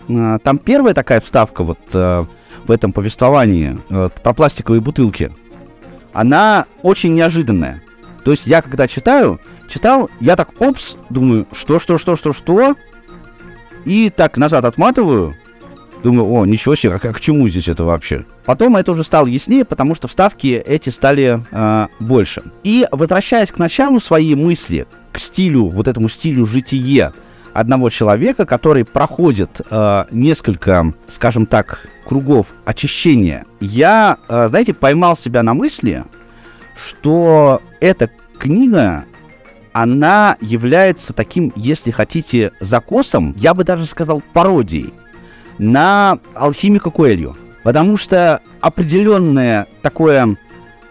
там 0.43 0.59
первая 0.59 0.95
такая 0.95 1.21
вставка 1.21 1.63
вот 1.63 1.79
в 1.93 2.71
этом 2.71 2.93
повествовании 2.93 3.79
про 4.23 4.33
пластиковые 4.33 4.81
бутылки, 4.81 5.33
она 6.13 6.67
очень 6.83 7.15
неожиданная. 7.15 7.83
То 8.25 8.31
есть 8.31 8.47
я 8.47 8.63
когда 8.63 8.89
читаю, 8.89 9.41
читал, 9.69 10.09
я 10.21 10.37
так, 10.37 10.51
опс, 10.61 10.97
думаю, 11.11 11.47
что, 11.53 11.79
что, 11.79 11.99
что, 11.99 12.17
что, 12.17 12.33
что, 12.33 12.77
И 13.85 14.11
так 14.11 14.37
назад 14.37 14.65
отматываю, 14.65 15.35
Думаю, 16.03 16.33
о, 16.33 16.45
ничего 16.45 16.75
себе, 16.75 16.95
а 16.95 16.99
к 16.99 17.21
чему 17.21 17.49
здесь 17.49 17.69
это 17.69 17.85
вообще? 17.85 18.25
Потом 18.45 18.77
это 18.77 18.93
уже 18.93 19.05
стало 19.05 19.27
яснее, 19.27 19.65
потому 19.65 19.95
что 19.95 20.09
вставки 20.09 20.61
эти 20.67 20.89
стали 20.91 21.41
э, 21.51 21.87
больше. 22.01 22.43
И 22.65 22.87
возвращаясь 22.91 23.53
к 23.53 23.59
началу 23.59 24.01
своей 24.01 24.35
мысли, 24.35 24.87
к 25.13 25.19
стилю, 25.19 25.67
вот 25.67 25.87
этому 25.87 26.09
стилю 26.09 26.45
житие 26.45 27.13
одного 27.53 27.89
человека, 27.89 28.47
который 28.47 28.85
проходит 28.85 29.61
э, 29.71 30.05
несколько, 30.11 30.93
скажем 31.07 31.47
так, 31.47 31.87
кругов 32.05 32.49
очищения, 32.65 33.45
я, 33.61 34.17
э, 34.29 34.49
знаете, 34.49 34.75
поймал 34.75 35.17
себя 35.17 35.45
на 35.45 35.55
мысли, 35.55 36.05
что 36.75 37.63
эта 37.81 38.11
книга 38.39 39.05
она 39.73 40.37
является 40.41 41.13
таким, 41.13 41.53
если 41.57 41.91
хотите, 41.93 42.53
закосом, 42.61 43.35
я 43.39 43.55
бы 43.55 43.65
даже 43.65 43.87
сказал 43.87 44.23
пародией 44.33 44.93
на 45.63 46.19
алхимика 46.35 46.91
Куэлью. 46.91 47.37
Потому 47.63 47.97
что 47.97 48.41
определенное 48.61 49.69
такое 49.83 50.37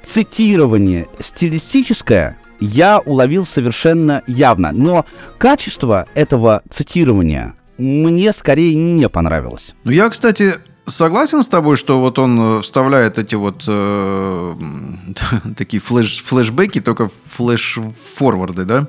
цитирование 0.01 1.07
стилистическое 1.19 2.37
я 2.59 2.99
уловил 2.99 3.45
совершенно 3.45 4.23
явно. 4.27 4.71
Но 4.71 5.05
качество 5.37 6.07
этого 6.13 6.63
цитирования 6.69 7.55
мне 7.77 8.31
скорее 8.31 8.75
не 8.75 9.09
понравилось. 9.09 9.75
Ну, 9.83 9.91
я, 9.91 10.09
кстати, 10.09 10.53
согласен 10.85 11.43
с 11.43 11.47
тобой, 11.47 11.75
что 11.75 11.99
вот 11.99 12.19
он 12.19 12.39
э, 12.39 12.61
вставляет 12.61 13.17
эти 13.17 13.35
вот 13.35 13.63
э, 13.67 14.55
такие 15.57 15.81
флеш, 15.81 16.23
флешбеки, 16.23 16.79
только 16.79 17.09
флеш-форварды, 17.25 18.63
да? 18.65 18.87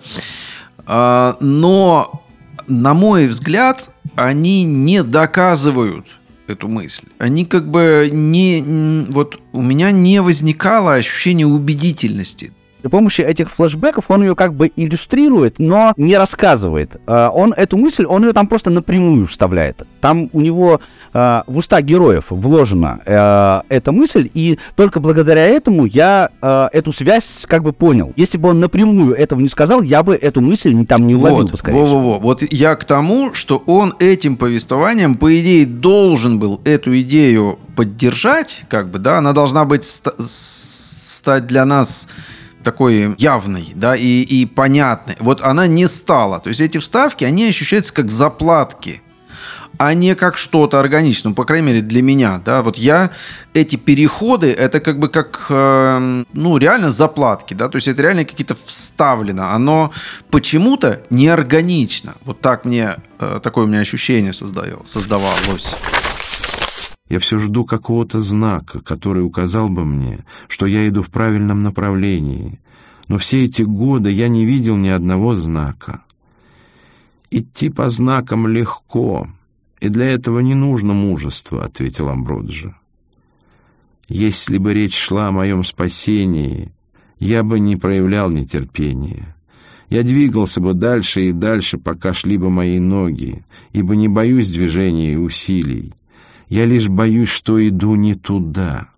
А, 0.84 1.36
но, 1.40 2.22
на 2.68 2.94
мой 2.94 3.26
взгляд, 3.26 3.91
они 4.16 4.64
не 4.64 5.02
доказывают 5.02 6.07
эту 6.47 6.69
мысль. 6.69 7.07
Они 7.19 7.45
как 7.45 7.71
бы 7.71 8.09
не... 8.12 9.07
Вот 9.11 9.40
у 9.52 9.62
меня 9.62 9.90
не 9.90 10.21
возникало 10.21 10.95
ощущения 10.95 11.47
убедительности. 11.47 12.52
При 12.82 12.88
помощи 12.88 13.20
этих 13.20 13.48
флешбеков 13.48 14.06
он 14.08 14.22
ее 14.22 14.34
как 14.34 14.54
бы 14.54 14.70
иллюстрирует, 14.74 15.60
но 15.60 15.92
не 15.96 16.16
рассказывает. 16.16 17.00
А, 17.06 17.30
он 17.30 17.52
эту 17.52 17.76
мысль, 17.76 18.04
он 18.04 18.24
ее 18.24 18.32
там 18.32 18.48
просто 18.48 18.70
напрямую 18.70 19.26
вставляет. 19.28 19.86
Там 20.00 20.28
у 20.32 20.40
него 20.40 20.80
а, 21.12 21.44
в 21.46 21.58
уста 21.58 21.80
героев 21.80 22.26
вложена 22.30 22.98
а, 23.06 23.62
эта 23.68 23.92
мысль, 23.92 24.28
и 24.34 24.58
только 24.74 24.98
благодаря 24.98 25.46
этому 25.46 25.86
я 25.86 26.30
эту 26.72 26.92
связь 26.92 27.44
как 27.48 27.62
бы 27.62 27.72
понял. 27.72 28.12
Если 28.16 28.36
бы 28.36 28.48
он 28.48 28.58
напрямую 28.58 29.14
этого 29.14 29.40
не 29.40 29.48
сказал, 29.48 29.82
я 29.82 30.02
бы 30.02 30.16
эту 30.16 30.40
мысль 30.40 30.74
там 30.86 31.06
не 31.06 31.14
уловил 31.14 31.42
вот, 31.42 31.52
бы, 31.52 31.58
скорее 31.58 31.78
во, 31.78 31.86
во, 31.86 32.00
во. 32.00 32.18
Вот 32.18 32.42
я 32.50 32.74
к 32.74 32.84
тому, 32.84 33.32
что 33.32 33.62
он 33.66 33.94
этим 34.00 34.36
повествованием, 34.36 35.14
по 35.14 35.38
идее, 35.38 35.66
должен 35.66 36.40
был 36.40 36.60
эту 36.64 36.98
идею 37.00 37.60
поддержать, 37.76 38.64
как 38.68 38.90
бы, 38.90 38.98
да, 38.98 39.18
она 39.18 39.32
должна 39.32 39.64
быть 39.64 39.84
стать 39.84 41.46
для 41.46 41.64
нас 41.64 42.08
такой 42.62 43.14
явной, 43.19 43.73
да, 43.75 43.97
и, 43.97 44.23
и 44.23 44.47
понятной. 44.47 45.16
Вот 45.21 45.40
она 45.42 45.66
не 45.66 45.88
стала. 45.88 46.40
То 46.40 46.49
есть 46.49 46.61
эти 46.61 46.78
вставки, 46.78 47.25
они 47.25 47.49
ощущаются 47.49 47.92
как 47.92 48.11
заплатки 48.11 49.02
а 49.78 49.95
не 49.95 50.14
как 50.14 50.37
что-то 50.37 50.78
органичное, 50.78 51.31
ну, 51.31 51.35
по 51.35 51.45
крайней 51.45 51.66
мере, 51.66 51.81
для 51.81 52.02
меня, 52.02 52.40
да, 52.45 52.62
вот 52.62 52.78
я, 52.78 53.11
эти 53.52 53.76
переходы, 53.76 54.52
это 54.52 54.81
как 54.81 54.99
бы 54.99 55.09
как, 55.09 55.47
э, 55.49 56.25
ну, 56.33 56.59
реально 56.59 56.90
заплатки, 56.90 57.54
да, 57.54 57.69
то 57.69 57.76
есть 57.76 57.88
это 57.88 58.02
реально 58.02 58.25
какие-то 58.25 58.54
вставлено, 58.54 59.50
оно 59.52 59.90
почему-то 60.31 61.02
неорганично, 61.11 62.14
вот 62.25 62.40
так 62.40 62.64
мне, 62.64 62.97
э, 63.19 63.40
такое 63.42 63.64
у 63.64 63.69
меня 63.69 63.81
ощущение 63.81 64.33
создавалось. 64.33 65.75
Я 67.09 67.18
все 67.18 67.38
жду 67.38 67.64
какого-то 67.64 68.21
знака, 68.21 68.80
который 68.80 69.25
указал 69.25 69.68
бы 69.68 69.85
мне, 69.85 70.25
что 70.49 70.66
я 70.66 70.88
иду 70.88 71.02
в 71.02 71.11
правильном 71.11 71.62
направлении. 71.62 72.61
Но 73.09 73.18
все 73.18 73.44
эти 73.44 73.62
годы 73.62 74.11
я 74.11 74.28
не 74.28 74.44
видел 74.44 74.76
ни 74.76 74.88
одного 74.88 75.37
знака. 75.37 76.02
«Идти 77.30 77.71
по 77.71 77.88
знакам 77.88 78.47
легко, 78.47 79.28
и 79.80 79.88
для 79.88 80.06
этого 80.06 80.41
не 80.41 80.54
нужно 80.54 80.93
мужества»,— 80.93 81.65
ответил 81.67 82.08
Амброджи. 82.08 82.75
«Если 84.08 84.58
бы 84.58 84.75
речь 84.75 84.97
шла 84.97 85.28
о 85.28 85.32
моем 85.32 85.65
спасении, 85.65 86.73
я 87.19 87.43
бы 87.43 87.58
не 87.58 87.76
проявлял 87.76 88.30
нетерпения. 88.30 89.34
Я 89.88 90.02
двигался 90.02 90.60
бы 90.60 90.75
дальше 90.75 91.28
и 91.28 91.32
дальше, 91.32 91.78
пока 91.78 92.15
шли 92.15 92.36
бы 92.36 92.50
мои 92.50 92.78
ноги, 92.78 93.45
ибо 93.73 93.95
не 93.95 94.08
боюсь 94.08 94.50
движения 94.50 95.12
и 95.12 95.17
усилий. 95.17 95.93
Я 96.52 96.67
лишь 96.67 96.91
боюсь, 96.91 97.30
что 97.30 97.67
иду 97.67 97.95
не 97.95 98.15
туда. 98.15 98.88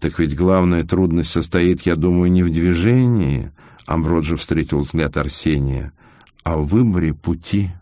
Так 0.00 0.18
ведь 0.18 0.34
главная 0.34 0.82
трудность 0.82 1.28
состоит, 1.28 1.82
я 1.82 1.94
думаю, 1.94 2.32
не 2.32 2.42
в 2.42 2.50
движении, 2.50 3.52
Амброджи 3.84 4.38
встретил 4.38 4.78
взгляд 4.78 5.18
Арсения, 5.18 5.92
а 6.42 6.56
в 6.56 6.68
выборе 6.68 7.12
пути. 7.12 7.72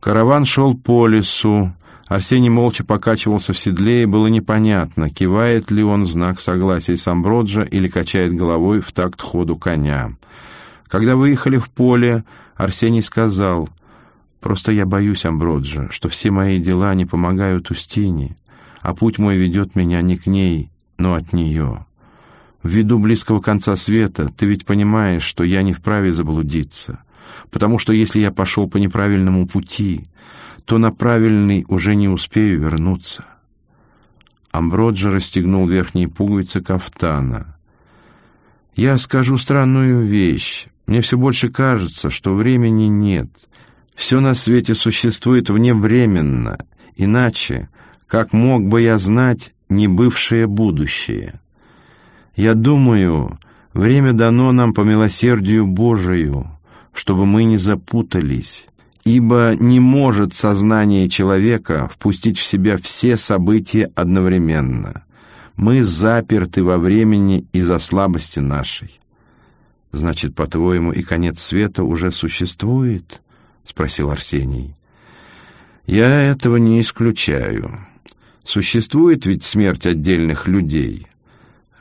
Караван 0.00 0.46
шел 0.46 0.78
по 0.78 1.06
лесу. 1.08 1.70
Арсений 2.06 2.48
молча 2.48 2.86
покачивался 2.86 3.52
в 3.52 3.58
седле, 3.58 4.04
и 4.04 4.06
было 4.06 4.28
непонятно, 4.28 5.10
кивает 5.10 5.70
ли 5.70 5.82
он 5.82 6.04
в 6.04 6.08
знак 6.08 6.40
согласия 6.40 6.96
с 6.96 7.06
Амброджа 7.06 7.64
или 7.64 7.86
качает 7.86 8.34
головой 8.34 8.80
в 8.80 8.92
такт 8.92 9.20
ходу 9.20 9.58
коня. 9.58 10.16
Когда 10.86 11.16
выехали 11.16 11.58
в 11.58 11.68
поле, 11.68 12.24
Арсений 12.56 13.02
сказал, 13.02 13.68
Просто 14.40 14.72
я 14.72 14.86
боюсь, 14.86 15.24
Амброджа, 15.24 15.88
что 15.90 16.08
все 16.08 16.30
мои 16.30 16.58
дела 16.58 16.94
не 16.94 17.06
помогают 17.06 17.70
Устине, 17.70 18.36
а 18.80 18.94
путь 18.94 19.18
мой 19.18 19.36
ведет 19.36 19.74
меня 19.74 20.00
не 20.00 20.16
к 20.16 20.26
ней, 20.26 20.70
но 20.96 21.14
от 21.14 21.32
нее. 21.32 21.86
Ввиду 22.62 22.98
близкого 22.98 23.40
конца 23.40 23.76
света 23.76 24.30
ты 24.36 24.46
ведь 24.46 24.64
понимаешь, 24.64 25.22
что 25.22 25.44
я 25.44 25.62
не 25.62 25.72
вправе 25.72 26.12
заблудиться, 26.12 27.00
потому 27.50 27.78
что 27.78 27.92
если 27.92 28.20
я 28.20 28.30
пошел 28.30 28.68
по 28.68 28.76
неправильному 28.76 29.46
пути, 29.46 30.06
то 30.64 30.78
на 30.78 30.92
правильный 30.92 31.64
уже 31.68 31.94
не 31.94 32.08
успею 32.08 32.60
вернуться. 32.60 33.24
Амброджа 34.50 35.10
расстегнул 35.10 35.66
верхние 35.66 36.08
пуговицы 36.08 36.60
кафтана. 36.60 37.56
«Я 38.74 38.98
скажу 38.98 39.38
странную 39.38 40.06
вещь. 40.06 40.66
Мне 40.86 41.00
все 41.00 41.18
больше 41.18 41.48
кажется, 41.48 42.10
что 42.10 42.34
времени 42.34 42.84
нет, 42.84 43.28
все 43.98 44.20
на 44.20 44.34
свете 44.34 44.76
существует 44.76 45.50
вневременно, 45.50 46.56
иначе, 46.94 47.68
как 48.06 48.32
мог 48.32 48.64
бы 48.64 48.80
я 48.80 48.96
знать 48.96 49.54
не 49.68 49.88
бывшее 49.88 50.46
будущее? 50.46 51.40
Я 52.36 52.54
думаю, 52.54 53.40
время 53.74 54.12
дано 54.12 54.52
нам 54.52 54.72
по 54.72 54.82
милосердию 54.82 55.66
Божию, 55.66 56.48
чтобы 56.92 57.26
мы 57.26 57.42
не 57.42 57.58
запутались, 57.58 58.68
ибо 59.02 59.56
не 59.58 59.80
может 59.80 60.32
сознание 60.32 61.08
человека 61.08 61.90
впустить 61.92 62.38
в 62.38 62.44
себя 62.44 62.78
все 62.78 63.16
события 63.16 63.90
одновременно. 63.96 65.02
Мы 65.56 65.82
заперты 65.82 66.62
во 66.62 66.78
времени 66.78 67.48
из-за 67.52 67.80
слабости 67.80 68.38
нашей. 68.38 69.00
Значит, 69.90 70.36
по-твоему, 70.36 70.92
и 70.92 71.02
конец 71.02 71.40
света 71.40 71.82
уже 71.82 72.12
существует?» 72.12 73.20
Спросил 73.68 74.10
Арсений. 74.10 74.74
Я 75.86 76.22
этого 76.22 76.56
не 76.56 76.80
исключаю. 76.80 77.86
Существует 78.44 79.26
ведь 79.26 79.44
смерть 79.44 79.86
отдельных 79.86 80.48
людей. 80.48 81.06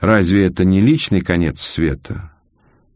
Разве 0.01 0.45
это 0.45 0.65
не 0.65 0.81
личный 0.81 1.21
конец 1.21 1.61
света? 1.61 2.31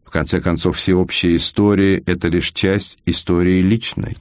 В 0.04 0.10
конце 0.10 0.42
концов, 0.42 0.76
всеобщая 0.76 1.36
история— 1.36 2.02
это 2.06 2.28
лишь 2.28 2.52
часть 2.52 2.98
истории 3.06 3.62
личной. 3.62 4.18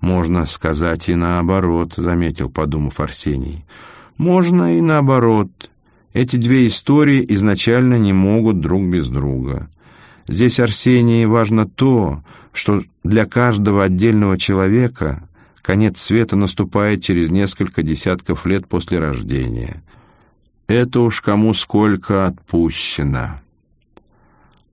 «Можно 0.00 0.46
сказать 0.46 1.08
и 1.08 1.14
наоборот»,— 1.14 1.94
заметил, 1.96 2.50
подумав 2.50 3.00
Арсений. 3.00 3.64
«Можно 4.16 4.78
и 4.78 4.80
наоборот. 4.80 5.50
Эти 6.12 6.36
две 6.36 6.68
истории 6.68 7.24
изначально 7.30 7.94
не 7.94 8.12
могут 8.12 8.60
друг 8.60 8.84
без 8.84 9.08
друга. 9.08 9.70
Здесь, 10.28 10.60
Арсений, 10.60 11.24
важно 11.24 11.66
то, 11.66 12.22
что 12.54 12.84
для 13.02 13.26
каждого 13.26 13.82
отдельного 13.82 14.38
человека 14.38 15.28
конец 15.60 16.00
света 16.00 16.36
наступает 16.36 17.02
через 17.02 17.30
несколько 17.30 17.82
десятков 17.82 18.46
лет 18.46 18.68
после 18.68 19.00
рождения. 19.00 19.82
Это 20.68 21.00
уж 21.00 21.20
кому 21.20 21.52
сколько 21.52 22.26
отпущено. 22.26 23.40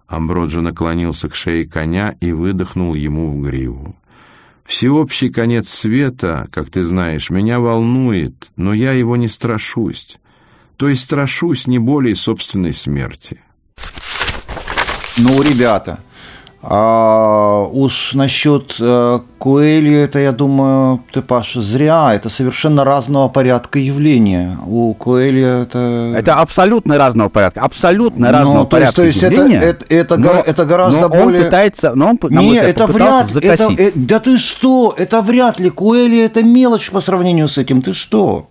Амброджо 0.07 0.61
наклонился 0.61 1.27
к 1.27 1.35
шее 1.35 1.65
коня 1.65 2.15
и 2.21 2.31
выдохнул 2.31 2.93
ему 2.93 3.31
в 3.31 3.41
гриву. 3.41 3.95
Всеобщий 4.63 5.29
конец 5.29 5.67
света, 5.67 6.47
как 6.51 6.69
ты 6.69 6.85
знаешь, 6.85 7.29
меня 7.31 7.59
волнует, 7.59 8.51
но 8.55 8.73
я 8.73 8.91
его 8.91 9.17
не 9.17 9.27
страшусь. 9.27 10.17
То 10.77 10.87
есть 10.87 11.01
страшусь 11.01 11.65
не 11.65 11.79
более 11.79 12.15
собственной 12.15 12.73
смерти. 12.73 13.41
Ну, 15.17 15.41
ребята, 15.41 15.99
А 16.63 17.65
уж 17.71 18.13
насчет 18.13 18.75
э, 18.79 19.19
Куэли, 19.39 19.95
это, 19.95 20.19
я 20.19 20.31
думаю, 20.31 21.01
ты, 21.11 21.21
Паша, 21.23 21.59
зря. 21.61 22.13
Это 22.13 22.29
совершенно 22.29 22.83
разного 22.83 23.29
порядка 23.29 23.79
явления. 23.79 24.57
У 24.67 24.93
Куэли 24.93 25.63
это... 25.63 26.13
Это 26.15 26.35
абсолютно 26.35 26.97
разного 26.99 27.29
порядка. 27.29 27.61
Абсолютно 27.61 28.27
Ну, 28.27 28.31
разного 28.37 28.65
то 28.67 28.77
есть, 28.77 28.93
порядка 28.93 28.95
то 28.95 29.03
есть 29.03 29.23
это, 29.23 29.33
явления. 29.33 29.59
это, 29.59 29.85
это, 29.89 30.17
но- 30.17 30.27
гора- 30.27 30.43
это 30.45 30.65
гораздо 30.65 31.01
но 31.01 31.09
более... 31.09 31.39
он 31.39 31.45
пытается, 31.45 31.95
но 31.95 32.09
он, 32.09 32.19
Не, 32.29 32.55
это 32.57 32.85
вряд 32.85 33.25
это, 33.31 33.33
закосить. 33.33 33.79
э, 33.79 33.91
Да 33.95 34.19
ты 34.19 34.37
что? 34.37 34.93
Это 34.95 35.21
вряд 35.23 35.59
ли. 35.59 35.71
Куэли 35.71 36.21
это 36.23 36.43
мелочь 36.43 36.91
по 36.91 37.01
сравнению 37.01 37.47
с 37.47 37.57
этим. 37.57 37.81
Ты 37.81 37.95
что? 37.95 38.49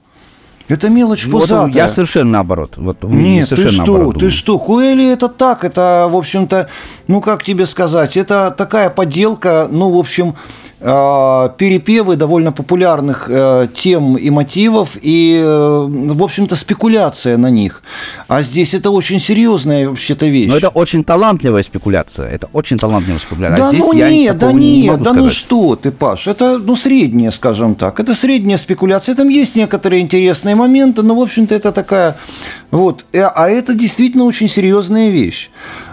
Это 0.70 0.88
мелочь 0.88 1.26
Вот 1.26 1.42
пузатая. 1.42 1.74
я 1.74 1.88
совершенно 1.88 2.30
наоборот. 2.30 2.74
Вот, 2.76 3.02
Нет, 3.02 3.48
ты 3.48 3.56
что, 3.56 3.76
наоборот 3.78 4.14
ты 4.14 4.20
думаю. 4.20 4.30
что, 4.33 4.59
Куэли 4.59 5.11
это 5.12 5.28
так, 5.28 5.64
это, 5.64 6.09
в 6.11 6.16
общем-то, 6.16 6.68
ну, 7.09 7.20
как 7.20 7.42
тебе 7.44 7.66
сказать, 7.66 8.16
это 8.16 8.54
такая 8.56 8.88
подделка, 8.90 9.66
ну, 9.70 9.90
в 9.90 9.98
общем, 9.98 10.37
перепевы 10.81 12.16
довольно 12.16 12.53
популярных 12.53 13.29
э, 13.29 13.69
тем 13.75 14.16
и 14.16 14.31
мотивов, 14.31 14.97
и, 15.03 15.38
э, 15.45 15.87
в 15.90 16.23
общем-то, 16.23 16.57
спекуляция 16.57 17.37
на 17.37 17.51
них. 17.51 17.83
А 18.29 18.43
здесь 18.43 18.73
это 18.73 18.90
очень 18.90 19.21
серьезная 19.21 19.88
вообще-то 19.88 20.27
вещь. 20.27 20.49
Но 20.49 20.57
это 20.57 20.71
очень 20.71 21.05
талантливая 21.05 21.62
спекуляция. 21.62 22.31
Это 22.31 22.49
очень 22.55 22.79
талантливая 22.79 23.19
спекуляция. 23.19 23.59
Да 23.59 23.69
а 23.69 23.73
здесь 23.73 23.85
ну 23.85 23.93
я 23.93 24.11
нет, 24.11 24.38
да 24.38 24.53
не 24.53 24.83
нет, 24.83 25.03
да 25.03 25.12
ну 25.12 25.31
что 25.31 25.77
ты, 25.77 25.90
Паш, 25.90 26.27
это 26.27 26.59
ну 26.59 26.77
средняя, 26.77 27.31
скажем 27.31 27.75
так, 27.75 28.01
это 28.01 28.14
средняя 28.14 28.57
спекуляция, 28.57 29.14
там 29.14 29.29
есть 29.29 29.57
некоторые 29.57 30.01
интересные 30.01 30.55
моменты, 30.55 31.03
но 31.03 31.14
в 31.14 31.21
общем-то 31.21 31.55
это 31.55 31.73
такая 31.73 32.16
вот, 32.71 33.05
э, 33.12 33.21
а 33.23 33.51
это 33.51 33.75
действительно 33.75 34.25
очень 34.25 34.49
серьезная 34.49 35.11
вещь. 35.11 35.51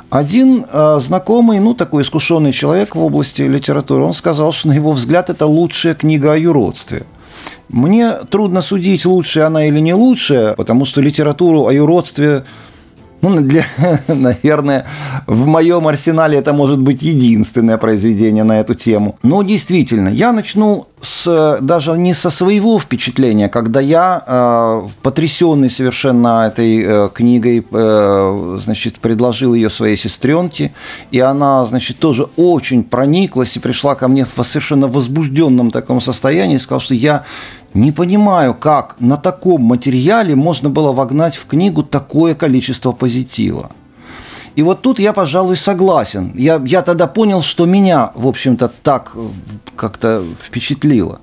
Один 0.09 0.65
э, 0.71 0.99
знакомый, 1.01 1.59
ну 1.59 1.73
такой 1.73 2.03
искушенный 2.03 2.53
человек 2.53 2.95
в 2.95 3.03
области 3.03 3.41
литературы, 3.41 4.03
он 4.03 4.13
сказал, 4.13 4.53
что 4.53 4.69
на 4.69 4.73
его 4.73 4.93
взгляд 4.93 5.29
это 5.29 5.45
лучшая 5.45 5.95
книга 5.95 6.33
о 6.33 6.37
юродстве. 6.37 7.03
Мне 7.67 8.13
трудно 8.29 8.61
судить, 8.61 9.05
лучшая 9.05 9.47
она 9.47 9.65
или 9.67 9.79
не 9.79 9.93
лучшая, 9.93 10.53
потому 10.53 10.85
что 10.85 11.01
литературу 11.01 11.67
о 11.67 11.73
юродстве 11.73 12.45
ну, 13.21 13.41
для, 13.41 13.65
наверное, 14.07 14.85
в 15.25 15.45
моем 15.47 15.87
арсенале 15.87 16.37
это 16.37 16.53
может 16.53 16.79
быть 16.79 17.01
единственное 17.01 17.77
произведение 17.77 18.43
на 18.43 18.59
эту 18.59 18.75
тему. 18.75 19.17
Но 19.23 19.43
действительно, 19.43 20.09
я 20.09 20.31
начну 20.31 20.87
с, 21.01 21.59
даже 21.61 21.91
не 21.97 22.13
со 22.13 22.29
своего 22.29 22.79
впечатления, 22.79 23.49
когда 23.49 23.79
я, 23.79 24.23
э, 24.25 24.89
потрясенный 25.03 25.69
совершенно 25.69 26.47
этой 26.47 26.83
э, 26.83 27.09
книгой, 27.13 27.65
э, 27.69 28.59
значит, 28.61 28.99
предложил 28.99 29.53
ее 29.53 29.69
своей 29.69 29.97
сестренке, 29.97 30.73
и 31.11 31.19
она, 31.19 31.65
значит, 31.67 31.99
тоже 31.99 32.27
очень 32.35 32.83
прониклась 32.83 33.55
и 33.55 33.59
пришла 33.59 33.95
ко 33.95 34.07
мне 34.07 34.25
в 34.25 34.43
совершенно 34.43 34.87
возбужденном 34.87 35.71
таком 35.71 36.01
состоянии 36.01 36.55
и 36.55 36.59
сказала, 36.59 36.81
что 36.81 36.95
я 36.95 37.23
не 37.73 37.91
понимаю, 37.91 38.53
как 38.53 38.95
на 38.99 39.17
таком 39.17 39.61
материале 39.61 40.35
можно 40.35 40.69
было 40.69 40.91
вогнать 40.91 41.35
в 41.35 41.45
книгу 41.45 41.83
такое 41.83 42.35
количество 42.35 42.91
позитива. 42.91 43.71
И 44.55 44.63
вот 44.63 44.81
тут 44.81 44.99
я, 44.99 45.13
пожалуй, 45.13 45.55
согласен. 45.55 46.31
Я, 46.33 46.61
я 46.65 46.81
тогда 46.81 47.05
понял, 47.05 47.43
что 47.43 47.65
меня, 47.65 48.11
в 48.15 48.27
общем-то, 48.27 48.71
так 48.81 49.11
э, 49.13 49.27
как-то 49.75 50.23
впечатлило. 50.43 51.19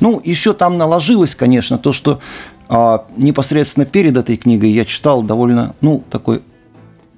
Ну, 0.00 0.20
еще 0.22 0.52
там 0.52 0.76
наложилось, 0.76 1.34
конечно, 1.34 1.78
то, 1.78 1.92
что 1.92 2.20
а, 2.68 3.06
непосредственно 3.16 3.86
перед 3.86 4.16
этой 4.16 4.36
книгой 4.36 4.70
я 4.70 4.84
читал 4.84 5.22
довольно, 5.22 5.74
ну, 5.80 6.02
такой 6.10 6.42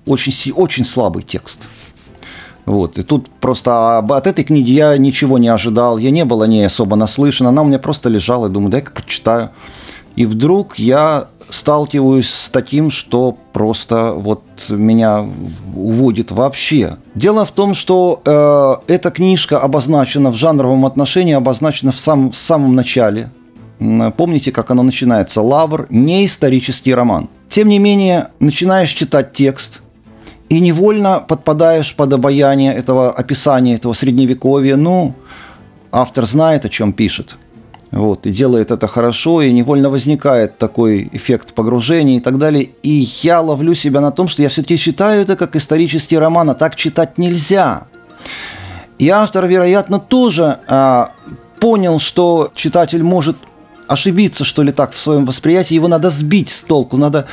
очень, 0.05 0.53
очень 0.53 0.85
слабый 0.85 1.25
текст. 1.25 1.69
Вот. 2.67 2.99
И 2.99 3.03
тут 3.05 3.29
просто 3.29 3.99
от 3.99 4.27
этой 4.27 4.45
книги 4.45 4.73
я 4.73 4.99
ничего 4.99 5.39
не 5.39 5.49
ожидал, 5.49 5.99
я 5.99 6.11
не 6.11 6.25
был 6.25 6.43
о 6.43 6.49
ней 6.49 6.67
особо 6.67 6.97
наслышан, 6.97 7.47
она 7.47 7.63
у 7.63 7.65
меня 7.65 7.79
просто 7.79 8.09
лежала, 8.09 8.49
и 8.49 8.51
думаю, 8.51 8.71
дай-ка 8.71 8.91
почитаю. 8.93 9.51
И 10.17 10.27
вдруг 10.27 10.79
я 10.79 11.29
сталкиваюсь 11.49 12.29
с 12.29 12.51
таким, 12.51 12.91
что 12.91 13.37
просто 13.53 14.15
вот 14.15 14.43
меня 14.69 15.25
уводит 15.75 16.33
вообще. 16.33 16.97
Дело 17.15 17.45
в 17.45 17.53
том, 17.53 17.75
что 17.75 18.21
э, 18.25 18.93
эта 18.93 19.11
книжка 19.11 19.61
обозначена 19.61 20.33
в 20.33 20.35
жанровом 20.35 20.87
отношении, 20.87 21.35
обозначена 21.35 21.93
в, 21.93 21.99
сам, 21.99 22.33
в 22.33 22.37
самом 22.37 22.75
начале. 22.75 23.31
Помните, 23.79 24.53
как 24.53 24.71
она 24.71 24.83
начинается? 24.83 25.43
Лавр– 25.43 25.87
не 25.91 26.25
исторический 26.25 26.95
роман. 26.95 27.29
Тем 27.49 27.69
не 27.69 27.79
менее, 27.79 28.29
начинаешь 28.41 28.91
читать 28.91 29.35
текст– 29.35 29.83
и 30.49 30.61
невольно 30.61 31.21
подпадаешь 31.21 31.95
под 31.95 32.13
обаяние 32.13 32.75
этого 32.75 33.11
описания, 33.11 33.75
этого 33.75 33.93
средневековья. 33.93 34.77
Ну, 34.77 35.15
автор 35.91 36.25
знает, 36.27 36.65
о 36.65 36.69
чем 36.69 36.93
пишет. 36.93 37.37
Вот, 37.91 38.27
и 38.27 38.33
делает 38.33 38.71
это 38.71 38.89
хорошо, 38.89 39.43
и 39.43 39.53
невольно 39.53 39.91
возникает 39.91 40.59
такой 40.59 41.09
эффект 41.13 41.55
погружения 41.55 42.19
и 42.19 42.21
так 42.21 42.37
далее. 42.39 42.71
И 42.83 43.09
я 43.23 43.41
ловлю 43.41 43.75
себя 43.75 44.01
на 44.01 44.11
том, 44.11 44.29
что 44.29 44.43
я 44.43 44.49
все-таки 44.49 44.77
читаю 44.77 45.23
это 45.23 45.37
как 45.37 45.57
исторический 45.57 46.19
роман, 46.19 46.51
а 46.51 46.55
так 46.55 46.77
читать 46.77 47.17
нельзя. 47.17 47.85
И 48.99 49.09
автор, 49.09 49.47
вероятно, 49.47 50.01
тоже 50.01 50.59
а, 50.69 51.11
понял, 51.61 52.01
что 52.01 52.51
читатель 52.55 53.03
может 53.03 53.37
ошибиться, 53.89 54.45
что 54.45 54.63
ли, 54.63 54.73
так 54.73 54.93
в 54.93 54.99
своем 54.99 55.25
восприятии, 55.25 55.75
его 55.75 55.89
надо 55.89 56.11
сбить 56.11 56.51
с 56.51 56.63
толку, 56.65 56.97
надо 56.97 57.27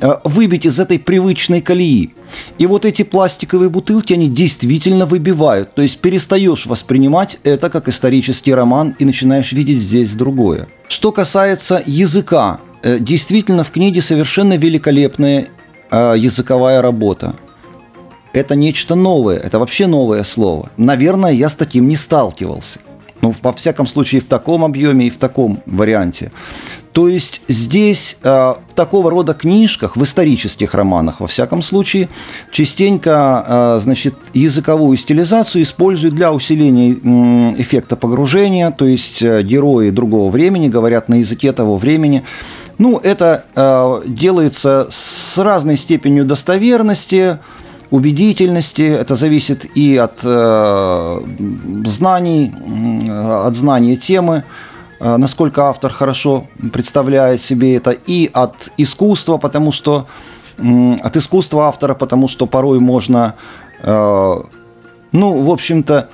э, 0.00 0.10
выбить 0.24 0.66
из 0.66 0.78
этой 0.78 0.98
привычной 0.98 1.60
колеи. 1.60 2.14
И 2.58 2.66
вот 2.66 2.84
эти 2.84 3.02
пластиковые 3.02 3.70
бутылки, 3.70 4.12
они 4.12 4.28
действительно 4.28 5.06
выбивают. 5.06 5.74
То 5.74 5.82
есть 5.82 6.00
перестаешь 6.00 6.66
воспринимать 6.66 7.38
это 7.44 7.70
как 7.70 7.88
исторический 7.88 8.54
роман 8.54 8.94
и 8.98 9.04
начинаешь 9.04 9.52
видеть 9.52 9.82
здесь 9.82 10.12
другое. 10.12 10.68
Что 10.88 11.12
касается 11.12 11.82
языка, 11.86 12.60
э, 12.82 12.98
действительно 12.98 13.64
в 13.64 13.70
книге 13.70 14.02
совершенно 14.02 14.56
великолепная 14.56 15.48
э, 15.90 16.14
языковая 16.16 16.82
работа. 16.82 17.34
Это 18.32 18.54
нечто 18.54 18.94
новое, 18.94 19.38
это 19.38 19.58
вообще 19.58 19.86
новое 19.86 20.22
слово. 20.22 20.70
Наверное, 20.76 21.32
я 21.32 21.48
с 21.48 21.56
таким 21.56 21.88
не 21.88 21.96
сталкивался. 21.96 22.80
Ну, 23.20 23.34
во 23.42 23.52
всяком 23.52 23.86
случае, 23.86 24.20
в 24.20 24.26
таком 24.26 24.64
объеме 24.64 25.06
и 25.06 25.10
в 25.10 25.18
таком 25.18 25.60
варианте. 25.66 26.30
То 26.92 27.06
есть 27.06 27.42
здесь 27.46 28.16
э, 28.22 28.28
в 28.28 28.74
такого 28.74 29.10
рода 29.10 29.34
книжках, 29.34 29.96
в 29.96 30.02
исторических 30.02 30.74
романах, 30.74 31.20
во 31.20 31.26
всяком 31.26 31.62
случае, 31.62 32.08
частенько, 32.50 33.44
э, 33.46 33.80
значит, 33.82 34.14
языковую 34.34 34.96
стилизацию 34.96 35.62
используют 35.62 36.14
для 36.14 36.32
усиления 36.32 36.94
м, 36.94 37.60
эффекта 37.60 37.94
погружения, 37.94 38.70
то 38.70 38.84
есть 38.84 39.22
э, 39.22 39.42
герои 39.42 39.90
другого 39.90 40.30
времени 40.30 40.68
говорят 40.68 41.08
на 41.08 41.16
языке 41.16 41.52
того 41.52 41.76
времени. 41.76 42.24
Ну, 42.78 42.98
это 42.98 43.44
э, 43.54 44.02
делается 44.08 44.88
с 44.90 45.38
разной 45.38 45.76
степенью 45.76 46.24
достоверности, 46.24 47.38
убедительности. 47.90 48.82
Это 48.82 49.16
зависит 49.16 49.76
и 49.76 49.96
от 49.96 50.20
э, 50.22 51.20
знаний, 51.84 52.52
от 53.44 53.54
знания 53.54 53.96
темы, 53.96 54.44
э, 55.00 55.16
насколько 55.16 55.68
автор 55.68 55.92
хорошо 55.92 56.46
представляет 56.72 57.42
себе 57.42 57.76
это, 57.76 57.90
и 57.90 58.30
от 58.32 58.70
искусства, 58.76 59.38
потому 59.38 59.72
что 59.72 60.06
от 61.02 61.16
искусства 61.16 61.68
автора, 61.68 61.94
потому 61.94 62.28
что 62.28 62.46
порой 62.46 62.80
можно, 62.80 63.34
э, 63.82 64.36
ну, 65.12 65.42
в 65.42 65.50
общем-то, 65.50 66.08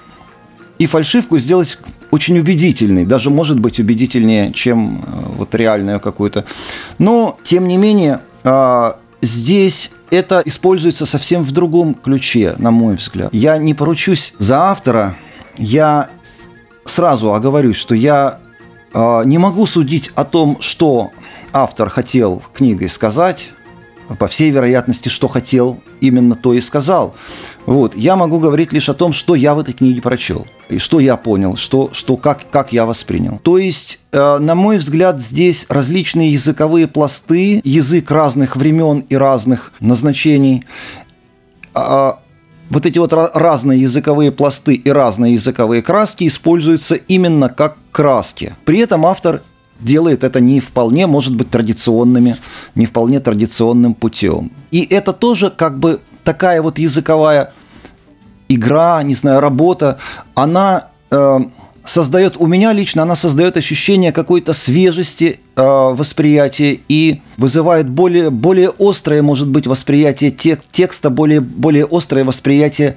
и 0.79 0.87
фальшивку 0.87 1.39
сделать 1.39 1.79
очень 2.11 2.39
убедительной, 2.39 3.05
даже 3.05 3.31
может 3.31 3.59
быть 3.59 3.81
убедительнее, 3.81 4.53
чем 4.53 4.99
э, 4.99 5.37
вот 5.39 5.55
реальную 5.55 5.99
какую-то. 5.99 6.45
Но, 6.99 7.39
тем 7.43 7.67
не 7.69 7.77
менее, 7.77 8.21
э, 8.45 8.93
здесь 9.23 9.91
это 10.11 10.43
используется 10.45 11.07
совсем 11.07 11.43
в 11.43 11.53
другом 11.53 11.95
ключе, 11.95 12.55
на 12.59 12.71
мой 12.71 12.97
взгляд. 12.97 13.33
Я 13.33 13.59
не 13.59 13.75
поручусь 13.75 14.35
за 14.38 14.71
автора, 14.71 15.17
я 15.57 16.09
сразу 16.85 17.35
оговорюсь, 17.35 17.77
что 17.77 17.95
я 17.95 18.38
э, 18.93 19.23
не 19.25 19.38
могу 19.38 19.67
судить 19.67 20.11
о 20.14 20.25
том, 20.25 20.59
что 20.61 21.12
автор 21.53 21.88
хотел 21.88 22.43
книгой 22.53 22.88
сказать, 22.88 23.53
по 24.19 24.29
всей 24.29 24.51
вероятности, 24.51 25.09
что 25.09 25.29
хотел, 25.29 25.81
именно 26.01 26.35
то 26.35 26.53
и 26.53 26.61
сказал. 26.61 27.14
Вот. 27.67 27.97
Я 27.97 28.17
могу 28.17 28.38
говорить 28.38 28.73
лишь 28.73 28.88
о 28.88 28.95
том, 28.95 29.12
что 29.12 29.35
я 29.35 29.55
в 29.55 29.59
этой 29.59 29.73
книге 29.73 30.03
прочел, 30.03 30.47
и 30.68 30.79
что 30.79 31.00
я 31.00 31.16
понял, 31.16 31.57
что, 31.57 31.90
что 31.92 32.16
как, 32.16 32.50
как 32.50 32.72
я 32.72 32.87
воспринял. 32.87 33.38
То 33.38 33.59
есть, 33.59 34.00
э, 34.12 34.38
на 34.38 34.55
мой 34.55 34.79
взгляд, 34.79 35.20
здесь 35.20 35.66
различные 35.68 36.33
языковые 36.33 36.87
пласты, 36.87 37.61
язык 37.64 38.11
разных 38.11 38.57
времен 38.57 39.05
и 39.09 39.16
разных 39.16 39.72
назначений, 39.81 40.64
а, 41.74 42.18
вот 42.70 42.87
эти 42.87 42.98
вот 42.98 43.12
разные 43.12 43.81
языковые 43.83 44.33
пласты 44.33 44.74
и 44.74 44.90
разные 44.90 45.35
языковые 45.35 45.83
краски 45.83 46.27
используются 46.27 46.94
именно 46.94 47.48
как 47.48 47.77
краски. 47.92 48.55
При 48.64 48.79
этом 48.79 49.05
автор 49.07 49.42
делает 49.81 50.24
это 50.24 50.40
не 50.40 50.61
вполне, 50.61 51.07
может 51.07 51.37
быть, 51.37 51.50
традиционными, 51.50 52.37
не 52.74 52.87
вполне 52.87 53.20
традиционным 53.20 53.94
путем. 53.94 54.50
И 54.70 54.83
это 54.83 55.12
тоже 55.12 55.50
как 55.50 55.79
бы 55.79 56.00
такая 56.24 56.62
вот 56.62 56.79
языковая 56.79 57.53
игра, 58.48 59.02
не 59.02 59.14
знаю, 59.14 59.40
работа, 59.40 59.98
она 60.35 60.88
э, 61.11 61.38
создает, 61.85 62.37
у 62.38 62.46
меня 62.46 62.72
лично 62.72 63.02
она 63.02 63.16
создает 63.16 63.57
ощущение 63.57 64.12
какой-то 64.12 64.52
свежести 64.52 65.40
э, 65.57 65.62
восприятия 65.62 66.80
и 66.88 67.20
вызывает 67.37 67.88
более, 67.88 68.30
более 68.30 68.72
острое, 68.78 69.22
может 69.22 69.48
быть, 69.48 69.66
восприятие 69.66 70.30
тек, 70.30 70.61
текста, 70.70 71.11
более, 71.11 71.40
более 71.40 71.87
острое 71.90 72.24
восприятие 72.24 72.96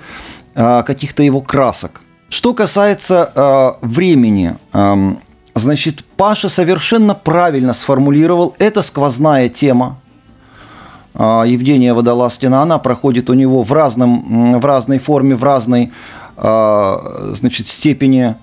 э, 0.55 0.83
каких-то 0.85 1.23
его 1.23 1.41
красок. 1.41 2.01
Что 2.29 2.53
касается 2.53 3.31
э, 3.33 3.85
времени, 3.85 4.55
э, 4.73 4.95
значит, 5.55 6.03
Паша 6.15 6.49
совершенно 6.49 7.13
правильно 7.13 7.73
сформулировал, 7.73 8.55
это 8.57 8.81
сквозная 8.81 9.49
тема, 9.49 9.99
Евгения 11.17 11.93
Водолазкина, 11.93 12.61
она 12.61 12.77
проходит 12.77 13.29
у 13.29 13.33
него 13.33 13.63
в, 13.63 13.73
разном, 13.73 14.59
в 14.59 14.65
разной 14.65 14.99
форме, 14.99 15.35
в 15.35 15.43
разной 15.43 15.91
а, 16.37 17.33
значит, 17.35 17.67
степени 17.67 18.35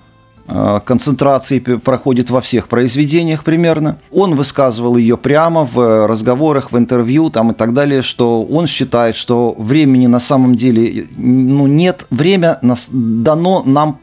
концентрации 0.47 1.59
проходит 1.59 2.29
во 2.29 2.39
всех 2.39 2.67
произведениях 2.67 3.43
примерно. 3.43 3.97
Он 4.11 4.35
высказывал 4.35 4.95
ее 4.95 5.17
прямо 5.17 5.65
в 5.65 6.07
разговорах, 6.07 6.71
в 6.71 6.77
интервью 6.77 7.29
там, 7.29 7.51
и 7.51 7.53
так 7.55 7.73
далее, 7.73 8.03
что 8.03 8.43
он 8.43 8.67
считает, 8.67 9.15
что 9.15 9.55
времени 9.57 10.05
на 10.05 10.19
самом 10.19 10.55
деле 10.55 11.07
ну, 11.17 11.65
нет. 11.65 12.05
Время 12.11 12.59
нас 12.61 12.89
дано 12.91 13.63
нам, 13.65 13.99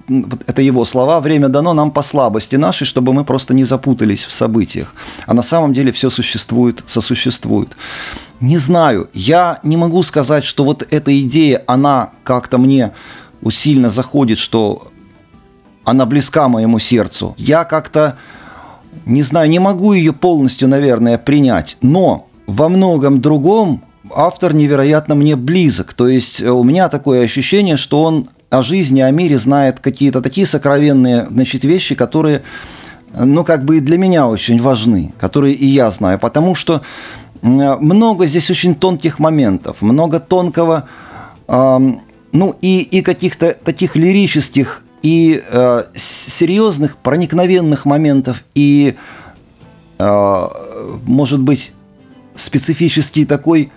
это 0.47 0.63
его 0.63 0.85
слова, 0.85 1.21
время 1.21 1.49
дано 1.49 1.75
нам 1.75 1.93
по 1.93 2.03
слабости 2.03 2.57
нашей, 2.57 2.87
чтобы 2.87 3.13
мы 3.13 3.25
просто 3.25 3.55
не 3.55 3.65
запутались 3.65 4.25
в 4.25 4.33
событиях. 4.33 4.95
А 5.27 5.35
на 5.35 5.43
самом 5.43 5.73
деле 5.73 5.93
все 5.93 6.11
существует, 6.11 6.83
сосуществует. 6.89 7.71
Не 8.41 8.59
знаю, 8.59 9.09
я 9.15 9.61
не 9.63 9.77
могу 9.77 10.03
сказать, 10.03 10.45
что 10.45 10.65
вот 10.65 10.85
эта 10.91 11.21
идея, 11.21 11.63
она 11.69 12.11
как-то 12.25 12.59
мне 12.59 12.93
сильно 13.51 13.91
заходит, 13.91 14.39
что 14.39 14.92
она 15.85 16.07
близка 16.07 16.49
моему 16.49 16.79
сердцу. 16.79 17.35
Я 17.39 17.65
как-то, 17.65 18.17
не 19.07 19.23
знаю, 19.23 19.51
не 19.51 19.59
могу 19.59 19.93
ее 19.93 20.13
полностью, 20.13 20.69
наверное, 20.69 21.19
принять, 21.19 21.77
но 21.83 22.29
во 22.47 22.69
многом 22.69 23.21
другом 23.21 23.83
автор 24.15 24.55
невероятно 24.55 25.15
мне 25.15 25.37
близок. 25.37 25.95
То 25.95 26.09
есть 26.09 26.41
э, 26.41 26.51
у 26.51 26.63
меня 26.65 26.89
такое 26.89 27.25
ощущение, 27.25 27.77
что 27.77 28.03
он 28.03 28.29
о 28.51 28.63
жизни, 28.63 29.01
о 29.01 29.11
мире 29.11 29.39
знает 29.39 29.81
какие-то 29.81 30.21
такие 30.21 30.47
сокровенные 30.47 31.27
значит, 31.27 31.65
вещи, 31.65 31.95
которые, 31.95 32.43
ну, 33.19 33.45
как 33.45 33.65
бы 33.65 33.79
и 33.79 33.81
для 33.81 33.97
меня 33.97 34.29
очень 34.29 34.61
важны, 34.61 35.15
которые 35.19 35.55
и 35.55 35.67
я 35.67 35.91
знаю, 35.91 36.19
потому 36.19 36.55
что 36.55 36.83
много 37.41 38.27
здесь 38.27 38.51
очень 38.51 38.75
тонких 38.75 39.19
моментов, 39.19 39.83
много 39.83 40.21
тонкого, 40.21 40.87
э, 41.49 41.79
ну, 42.33 42.57
и, 42.61 42.81
и 42.81 43.03
каких-то 43.03 43.55
таких 43.55 43.97
лирических 43.97 44.83
и 45.03 45.43
э, 45.47 45.83
серьезных, 45.95 46.97
проникновенных 46.97 47.85
моментов, 47.85 48.45
и, 48.55 48.97
э, 49.99 50.49
может 51.07 51.41
быть, 51.41 51.75
специфический 52.37 53.25
такой 53.25 53.73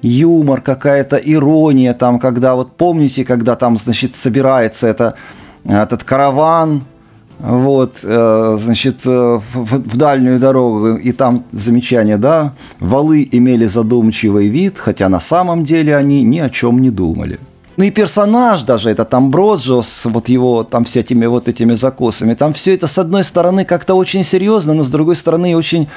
юмор, 0.00 0.60
какая-то 0.60 1.16
ирония, 1.16 1.94
там, 1.94 2.18
когда, 2.18 2.54
вот 2.54 2.76
помните, 2.76 3.24
когда 3.24 3.54
там, 3.54 3.78
значит, 3.78 4.16
собирается 4.16 4.86
это, 4.86 5.14
этот 5.64 6.04
караван, 6.04 6.84
вот, 7.38 8.00
э, 8.02 8.58
значит, 8.60 9.02
э, 9.04 9.40
в, 9.52 9.64
в 9.64 9.96
дальнюю 9.96 10.38
дорогу, 10.38 10.96
и 10.96 11.12
там 11.12 11.44
замечание, 11.52 12.16
да, 12.16 12.54
валы 12.78 13.28
имели 13.30 13.66
задумчивый 13.66 14.48
вид, 14.48 14.78
хотя 14.78 15.08
на 15.08 15.20
самом 15.20 15.64
деле 15.64 15.96
они 15.96 16.22
ни 16.22 16.38
о 16.38 16.48
чем 16.48 16.80
не 16.80 16.90
думали. 16.90 17.38
Ну 17.76 17.84
и 17.84 17.90
персонаж 17.90 18.62
даже, 18.62 18.90
это 18.90 19.04
там 19.04 19.30
Броджо 19.30 19.82
с 19.82 20.04
вот 20.04 20.28
его 20.28 20.62
там 20.62 20.84
всякими 20.84 21.26
вот 21.26 21.48
этими 21.48 21.72
закосами, 21.72 22.34
там 22.34 22.52
все 22.52 22.74
это 22.74 22.86
с 22.86 22.98
одной 22.98 23.24
стороны 23.24 23.64
как-то 23.64 23.94
очень 23.94 24.24
серьезно, 24.24 24.74
но 24.74 24.84
с 24.84 24.90
другой 24.90 25.16
стороны 25.16 25.56
очень 25.56 25.88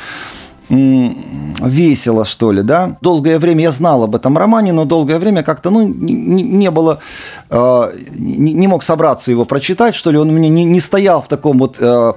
весело, 0.69 2.25
что 2.25 2.51
ли, 2.51 2.63
да. 2.63 2.97
Долгое 3.01 3.37
время 3.37 3.63
я 3.63 3.71
знал 3.71 4.03
об 4.03 4.15
этом 4.15 4.37
романе, 4.37 4.73
но 4.73 4.85
долгое 4.85 5.19
время 5.19 5.43
как-то, 5.43 5.69
ну, 5.69 5.87
не, 5.87 6.41
не 6.43 6.71
было, 6.71 6.99
э, 7.49 7.91
не, 8.15 8.53
не 8.53 8.67
мог 8.67 8.81
собраться 8.83 9.29
его 9.29 9.45
прочитать, 9.45 9.93
что 9.93 10.11
ли, 10.11 10.17
он 10.17 10.29
у 10.29 10.31
меня 10.31 10.49
не, 10.49 10.63
не 10.63 10.79
стоял 10.79 11.21
в 11.21 11.27
таком 11.27 11.59
вот 11.59 11.77
э, 11.79 12.13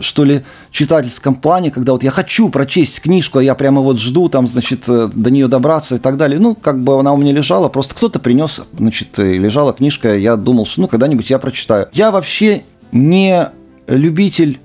что 0.00 0.24
ли, 0.24 0.44
читательском 0.70 1.34
плане, 1.34 1.70
когда 1.70 1.92
вот 1.92 2.02
я 2.02 2.10
хочу 2.10 2.48
прочесть 2.48 3.00
книжку, 3.00 3.38
а 3.38 3.42
я 3.42 3.54
прямо 3.54 3.80
вот 3.80 3.98
жду 3.98 4.28
там, 4.28 4.46
значит, 4.46 4.88
э, 4.88 5.08
до 5.12 5.30
нее 5.30 5.48
добраться 5.48 5.96
и 5.96 5.98
так 5.98 6.16
далее. 6.16 6.38
Ну, 6.38 6.54
как 6.54 6.82
бы 6.82 6.98
она 6.98 7.12
у 7.12 7.16
меня 7.16 7.32
лежала, 7.32 7.68
просто 7.68 7.94
кто-то 7.94 8.18
принес, 8.18 8.62
значит, 8.76 9.18
лежала 9.18 9.72
книжка, 9.72 10.16
я 10.16 10.36
думал, 10.36 10.66
что 10.66 10.82
ну, 10.82 10.88
когда-нибудь 10.88 11.30
я 11.30 11.38
прочитаю. 11.38 11.88
Я 11.92 12.10
вообще 12.10 12.62
не 12.92 13.48
любитель 13.86 14.60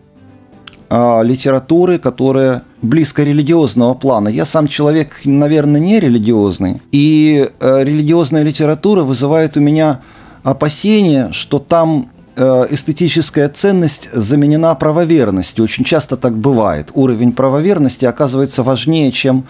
а, 0.90 1.22
литературы, 1.22 2.00
которая 2.00 2.64
близко 2.82 3.24
религиозного 3.24 3.94
плана. 3.94 4.30
Я 4.30 4.46
сам 4.46 4.68
человек, 4.68 5.22
наверное, 5.26 5.80
не 5.80 6.00
религиозный. 6.00 6.82
И 6.92 7.50
э, 7.60 7.84
религиозная 7.84 8.44
литература 8.44 9.04
вызывает 9.04 9.58
у 9.58 9.60
меня 9.60 10.02
опасение, 10.44 11.32
что 11.32 11.60
там 11.60 12.10
Э, 12.10 12.19
эстетическая 12.40 13.50
ценность 13.50 14.10
заменена 14.14 14.74
правоверностью. 14.76 15.64
Очень 15.64 15.84
часто 15.84 16.18
так 16.18 16.38
бывает. 16.38 16.92
Уровень 16.94 17.34
правоверности 17.34 18.06
оказывается 18.06 18.64
важнее, 18.64 19.12
чем 19.12 19.46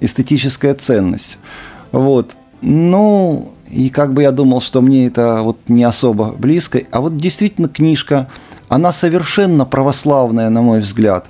эстетическая 0.00 0.74
ценность. 0.74 1.38
Вот. 1.92 2.36
Ну, 2.62 3.52
и 3.70 3.90
как 3.90 4.12
бы 4.14 4.22
я 4.22 4.32
думал, 4.32 4.60
что 4.60 4.80
мне 4.80 5.06
это 5.06 5.40
вот 5.42 5.58
не 5.68 5.84
особо 5.84 6.32
близко. 6.32 6.82
А 6.90 7.00
вот 7.00 7.16
действительно 7.16 7.68
книжка, 7.68 8.28
она 8.68 8.92
совершенно 8.92 9.64
православная, 9.64 10.50
на 10.50 10.62
мой 10.62 10.80
взгляд. 10.80 11.26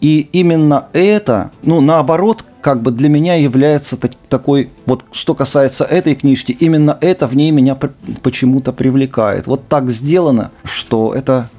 И 0.00 0.28
именно 0.32 0.86
это, 0.92 1.50
ну, 1.62 1.80
наоборот, 1.80 2.44
как 2.64 2.80
бы 2.80 2.92
для 2.92 3.10
меня 3.10 3.34
является 3.34 3.98
так, 3.98 4.12
такой, 4.30 4.70
вот 4.86 5.04
что 5.12 5.34
касается 5.34 5.84
этой 5.84 6.14
книжки, 6.14 6.56
именно 6.58 6.96
это 7.02 7.26
в 7.26 7.36
ней 7.36 7.50
меня 7.50 7.76
почему-то 8.22 8.72
привлекает. 8.72 9.46
Вот 9.46 9.68
так 9.68 9.90
сделано, 9.90 10.50
что 10.64 11.12
это 11.14 11.50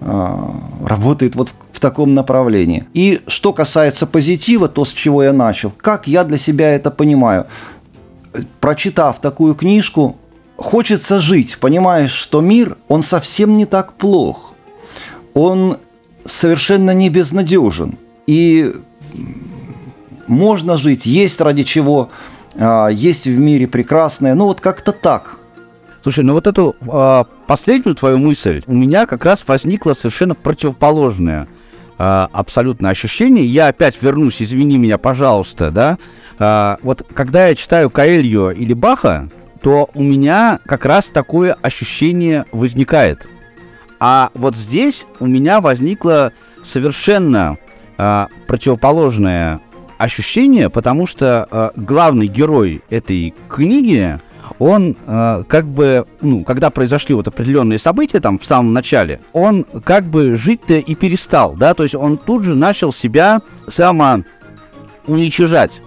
э, 0.00 0.50
работает 0.82 1.36
вот 1.36 1.50
в, 1.50 1.76
в 1.76 1.80
таком 1.80 2.14
направлении. 2.14 2.86
И 2.94 3.20
что 3.26 3.52
касается 3.52 4.06
позитива, 4.06 4.66
то, 4.66 4.86
с 4.86 4.94
чего 4.94 5.22
я 5.22 5.34
начал, 5.34 5.74
как 5.76 6.06
я 6.06 6.24
для 6.24 6.38
себя 6.38 6.74
это 6.74 6.90
понимаю. 6.90 7.46
Прочитав 8.60 9.20
такую 9.20 9.54
книжку, 9.56 10.16
хочется 10.56 11.20
жить, 11.20 11.58
понимаешь, 11.60 12.12
что 12.12 12.40
мир, 12.40 12.78
он 12.88 13.02
совсем 13.02 13.58
не 13.58 13.66
так 13.66 13.92
плох. 13.92 14.54
Он 15.34 15.76
совершенно 16.24 16.92
не 16.92 17.10
безнадежен. 17.10 17.98
И 18.26 18.74
можно 20.26 20.76
жить, 20.76 21.06
есть 21.06 21.40
ради 21.40 21.62
чего, 21.64 22.10
а, 22.54 22.88
есть 22.88 23.26
в 23.26 23.38
мире 23.38 23.66
прекрасное. 23.66 24.34
Ну 24.34 24.46
вот 24.46 24.60
как-то 24.60 24.92
так. 24.92 25.40
Слушай, 26.02 26.22
ну 26.22 26.34
вот 26.34 26.46
эту 26.46 26.76
э, 26.80 27.24
последнюю 27.48 27.96
твою 27.96 28.18
мысль 28.18 28.62
у 28.68 28.74
меня 28.74 29.06
как 29.06 29.24
раз 29.24 29.42
возникла 29.44 29.92
совершенно 29.92 30.36
противоположное 30.36 31.48
э, 31.98 32.26
абсолютно 32.32 32.90
ощущение. 32.90 33.44
Я 33.44 33.66
опять 33.66 34.00
вернусь, 34.00 34.40
извини 34.40 34.78
меня, 34.78 34.98
пожалуйста, 34.98 35.72
да. 35.72 35.98
Э, 36.38 36.76
вот 36.82 37.04
когда 37.12 37.48
я 37.48 37.56
читаю 37.56 37.90
Каэльо 37.90 38.50
или 38.50 38.72
Баха, 38.72 39.28
то 39.62 39.90
у 39.94 40.02
меня 40.04 40.60
как 40.64 40.84
раз 40.84 41.10
такое 41.10 41.56
ощущение 41.60 42.44
возникает. 42.52 43.26
А 43.98 44.30
вот 44.34 44.54
здесь 44.54 45.06
у 45.18 45.26
меня 45.26 45.60
возникло 45.60 46.32
совершенно 46.62 47.58
э, 47.98 48.26
противоположное 48.46 49.60
ощущение, 49.98 50.70
потому 50.70 51.06
что 51.06 51.48
э, 51.50 51.70
главный 51.76 52.26
герой 52.26 52.82
этой 52.90 53.34
книги, 53.48 54.18
он 54.58 54.96
э, 55.06 55.44
как 55.48 55.66
бы, 55.66 56.06
ну, 56.20 56.44
когда 56.44 56.70
произошли 56.70 57.14
вот 57.14 57.28
определенные 57.28 57.78
события 57.78 58.20
там 58.20 58.38
в 58.38 58.44
самом 58.44 58.72
начале, 58.72 59.20
он 59.32 59.64
как 59.84 60.04
бы 60.04 60.36
жить-то 60.36 60.74
и 60.74 60.94
перестал, 60.94 61.56
да, 61.56 61.74
то 61.74 61.82
есть 61.82 61.94
он 61.94 62.18
тут 62.18 62.44
же 62.44 62.54
начал 62.54 62.92
себя 62.92 63.40
само 63.68 64.24
уничижать 65.06 65.80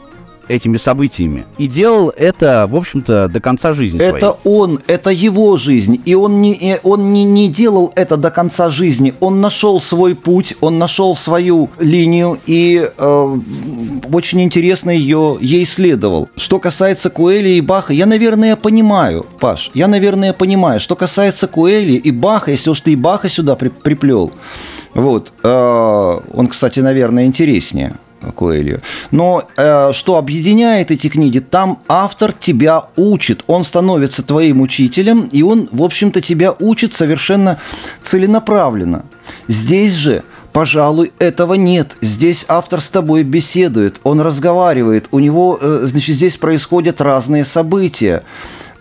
этими 0.49 0.77
событиями. 0.77 1.45
И 1.57 1.67
делал 1.67 2.12
это, 2.17 2.67
в 2.69 2.75
общем-то, 2.75 3.29
до 3.29 3.39
конца 3.39 3.73
жизни 3.73 4.01
это 4.01 4.19
своей. 4.19 4.35
он, 4.43 4.79
это 4.88 5.12
его 5.12 5.55
жизнь. 5.57 6.01
И 6.03 6.15
он, 6.15 6.41
не, 6.41 6.77
он 6.83 7.13
не, 7.13 7.23
не 7.23 7.47
делал 7.47 7.93
это 7.95 8.17
до 8.17 8.31
конца 8.31 8.69
жизни. 8.69 9.13
Он 9.19 9.39
нашел 9.39 9.79
свой 9.79 10.15
путь, 10.15 10.55
он 10.59 10.77
нашел 10.79 11.15
свою 11.15 11.69
линию 11.79 12.38
и 12.47 12.89
э, 12.97 13.38
очень 14.12 14.41
интересно 14.41 14.89
ее, 14.89 15.38
ей 15.39 15.63
исследовал. 15.63 16.29
Что 16.35 16.59
касается 16.59 17.09
Куэли 17.09 17.49
и 17.49 17.62
Баха, 17.62 17.93
я, 17.93 18.05
наверное, 18.05 18.55
понимаю, 18.55 19.25
Паш, 19.39 19.71
я, 19.73 19.88
наверное, 19.88 20.33
понимаю. 20.33 20.79
Что 20.79 20.95
касается 20.95 21.47
Куэли 21.47 21.93
и 21.93 22.12
Баха, 22.12 22.51
если 22.51 22.71
уж 22.71 22.81
ты 22.81 22.93
и 22.93 22.95
Баха 22.95 23.29
сюда 23.29 23.55
при, 23.55 23.69
приплел, 23.69 24.31
вот, 24.93 25.31
э, 25.43 26.19
он, 26.33 26.47
кстати, 26.47 26.79
наверное, 26.79 27.25
интереснее 27.25 27.95
Коэльо. 28.21 28.82
Но 29.12 29.43
э, 29.58 29.91
что 29.93 30.17
объединяет 30.17 30.91
эти 30.91 31.08
книги, 31.08 31.39
там 31.39 31.79
автор 31.88 32.34
тебя 32.34 32.86
учит, 32.95 33.43
он 33.47 33.63
становится 33.63 34.23
твоим 34.23 34.62
учителем, 34.62 35.29
и 35.32 35.41
он, 35.41 35.69
в 35.71 35.84
общем-то, 35.84 36.21
тебя 36.21 36.53
учит 36.60 36.93
совершенно 36.93 37.60
целенаправленно. 38.03 39.05
Здесь 39.47 39.93
же 39.93 40.23
Пожалуй, 40.51 41.13
этого 41.19 41.53
нет. 41.53 41.95
Здесь 42.01 42.43
автор 42.47 42.82
с 42.82 42.89
тобой 42.89 43.23
беседует, 43.23 43.99
он 44.03 44.19
разговаривает, 44.19 45.08
у 45.12 45.19
него, 45.19 45.60
э, 45.62 45.82
значит, 45.84 46.15
здесь 46.15 46.38
происходят 46.38 47.01
разные 47.01 47.45
события, 47.45 48.23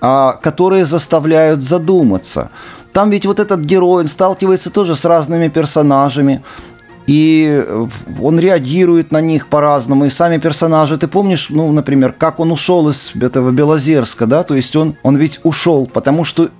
а, 0.01 0.33
которые 0.33 0.87
заставляют 0.87 1.63
задуматься. 1.63 2.51
Там 2.93 3.11
ведь 3.11 3.27
вот 3.27 3.39
этот 3.39 3.61
герой, 3.61 4.03
он 4.03 4.09
сталкивается 4.09 4.71
тоже 4.71 4.97
с 4.97 5.05
разными 5.05 5.49
персонажами, 5.49 6.43
и 7.09 7.65
э, 7.67 7.87
он 8.21 8.39
реагирует 8.39 9.13
на 9.13 9.23
них 9.23 9.49
по-разному. 9.49 10.05
И 10.05 10.11
сами 10.11 10.37
персонажи, 10.37 10.99
ты 10.99 11.09
помнишь, 11.09 11.49
ну, 11.49 11.73
например, 11.73 12.13
как 12.13 12.39
он 12.39 12.53
ушел 12.53 12.87
из 12.91 13.13
этого 13.19 13.51
Белозерска, 13.51 14.27
да, 14.27 14.45
то 14.45 14.55
есть 14.55 14.77
он, 14.77 14.95
он 15.03 15.17
ведь 15.17 15.41
ушел, 15.43 15.87
потому 15.87 16.25
что 16.25 16.51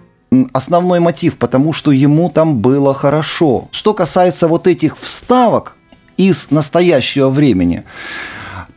основной 0.55 1.01
мотив, 1.01 1.37
потому 1.37 1.75
что 1.75 1.93
ему 1.93 2.31
там 2.31 2.61
было 2.61 2.95
хорошо. 2.95 3.69
Что 3.73 3.93
касается 3.93 4.49
вот 4.49 4.67
этих 4.67 4.99
вставок 4.99 5.77
из 6.17 6.51
настоящего 6.51 7.29
времени, 7.29 7.85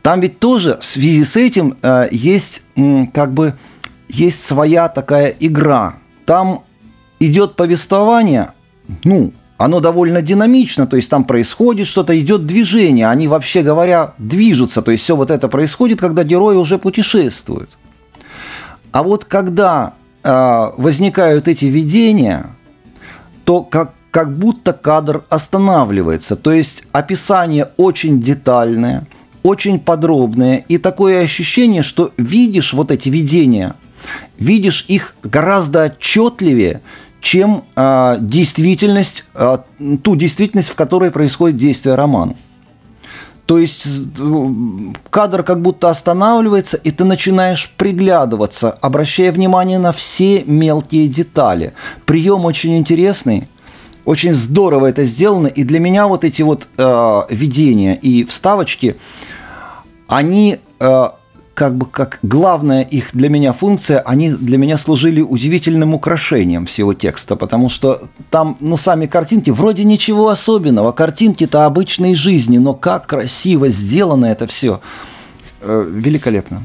там 0.02 0.20
ведь 0.20 0.40
тоже 0.40 0.78
в 0.78 0.84
связи 0.84 1.24
с 1.24 1.36
этим 1.36 1.78
э, 1.80 2.08
есть 2.10 2.66
как 3.14 3.32
бы 3.32 3.54
есть 4.10 4.44
своя 4.44 4.88
такая 4.88 5.34
игра. 5.40 5.94
Там 6.26 6.64
идет 7.18 7.56
повествование, 7.56 8.50
ну, 9.04 9.32
оно 9.58 9.80
довольно 9.80 10.22
динамично, 10.22 10.86
то 10.86 10.96
есть 10.96 11.08
там 11.10 11.24
происходит 11.24 11.86
что-то, 11.86 12.18
идет 12.18 12.46
движение, 12.46 13.08
они 13.08 13.28
вообще 13.28 13.62
говоря 13.62 14.14
движутся, 14.18 14.82
то 14.82 14.90
есть 14.90 15.04
все 15.04 15.14
вот 15.14 15.30
это 15.30 15.48
происходит, 15.48 16.00
когда 16.00 16.24
герои 16.24 16.56
уже 16.56 16.78
путешествуют. 16.78 17.70
А 18.90 19.02
вот 19.02 19.24
когда 19.24 19.94
э, 20.22 20.70
возникают 20.76 21.48
эти 21.48 21.66
видения, 21.66 22.46
то 23.44 23.62
как, 23.62 23.94
как 24.10 24.36
будто 24.36 24.72
кадр 24.72 25.24
останавливается. 25.30 26.36
То 26.36 26.52
есть 26.52 26.84
описание 26.92 27.70
очень 27.76 28.20
детальное, 28.20 29.06
очень 29.42 29.80
подробное. 29.80 30.56
И 30.68 30.78
такое 30.78 31.22
ощущение, 31.22 31.82
что 31.82 32.12
видишь 32.16 32.72
вот 32.72 32.92
эти 32.92 33.08
видения, 33.08 33.74
видишь 34.38 34.84
их 34.88 35.16
гораздо 35.22 35.84
отчетливее, 35.84 36.82
чем 37.22 37.62
э, 37.76 38.16
действительность, 38.20 39.24
э, 39.34 39.58
ту 40.02 40.16
действительность, 40.16 40.68
в 40.68 40.74
которой 40.74 41.10
происходит 41.10 41.56
действие 41.56 41.94
романа. 41.94 42.34
То 43.46 43.58
есть 43.58 43.86
кадр 45.10 45.42
как 45.42 45.62
будто 45.62 45.88
останавливается, 45.88 46.76
и 46.76 46.90
ты 46.90 47.04
начинаешь 47.04 47.72
приглядываться, 47.76 48.70
обращая 48.70 49.32
внимание 49.32 49.78
на 49.78 49.92
все 49.92 50.42
мелкие 50.44 51.08
детали. 51.08 51.74
Прием 52.06 52.44
очень 52.44 52.76
интересный, 52.76 53.48
очень 54.04 54.34
здорово 54.34 54.86
это 54.86 55.04
сделано, 55.04 55.46
и 55.46 55.64
для 55.64 55.80
меня 55.80 56.08
вот 56.08 56.24
эти 56.24 56.42
вот 56.42 56.66
э, 56.76 57.20
видения 57.30 57.94
и 57.94 58.24
вставочки, 58.24 58.96
они 60.08 60.58
э, 60.80 61.08
как 61.54 61.76
бы 61.76 61.86
как 61.86 62.18
главная 62.22 62.82
их 62.82 63.10
для 63.12 63.28
меня 63.28 63.52
функция, 63.52 64.00
они 64.00 64.30
для 64.30 64.58
меня 64.58 64.78
служили 64.78 65.20
удивительным 65.20 65.94
украшением 65.94 66.66
всего 66.66 66.94
текста, 66.94 67.36
потому 67.36 67.68
что 67.68 68.00
там, 68.30 68.56
ну, 68.60 68.76
сами 68.76 69.06
картинки, 69.06 69.50
вроде 69.50 69.84
ничего 69.84 70.28
особенного, 70.28 70.92
картинки-то 70.92 71.66
обычной 71.66 72.14
жизни, 72.14 72.58
но 72.58 72.74
как 72.74 73.06
красиво 73.06 73.68
сделано 73.68 74.26
это 74.26 74.46
все, 74.46 74.80
э, 75.60 75.86
великолепно. 75.88 76.62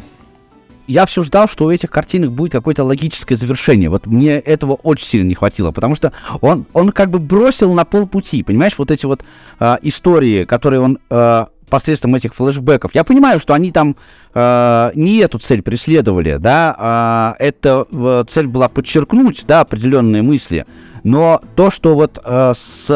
Я 0.87 1.05
все 1.05 1.21
ждал, 1.21 1.49
что 1.49 1.65
у 1.65 1.71
этих 1.71 1.91
картинок 1.91 2.31
будет 2.31 2.53
какое-то 2.53 2.85
логическое 2.85 3.35
завершение. 3.35 3.89
Вот 3.89 4.05
мне 4.05 4.39
этого 4.39 4.75
очень 4.83 5.05
сильно 5.05 5.27
не 5.27 5.35
хватило, 5.35 5.71
потому 5.71 5.95
что 5.95 6.13
он, 6.39 6.65
он 6.71 6.91
как 6.91 7.11
бы 7.11 7.19
бросил 7.19 7.73
на 7.73 7.83
полпути, 7.83 8.41
понимаешь, 8.41 8.75
вот 8.77 8.89
эти 8.89 9.05
вот 9.05 9.25
э, 9.59 9.75
истории, 9.81 10.45
которые 10.45 10.79
он 10.79 10.99
э, 11.09 11.45
посредством 11.69 12.15
этих 12.15 12.33
флешбеков. 12.33 12.91
Я 12.93 13.03
понимаю, 13.03 13.39
что 13.39 13.53
они 13.53 13.71
там 13.71 13.95
э, 14.33 14.91
не 14.95 15.17
эту 15.17 15.39
цель 15.39 15.61
преследовали, 15.61 16.37
да, 16.37 16.75
а 16.77 17.35
эта 17.39 17.85
э, 17.91 18.23
цель 18.27 18.47
была 18.47 18.69
подчеркнуть, 18.69 19.43
да, 19.47 19.61
определенные 19.61 20.21
мысли, 20.21 20.65
но 21.03 21.41
то, 21.55 21.69
что 21.69 21.95
вот 21.95 22.19
э, 22.23 22.53
с 22.55 22.89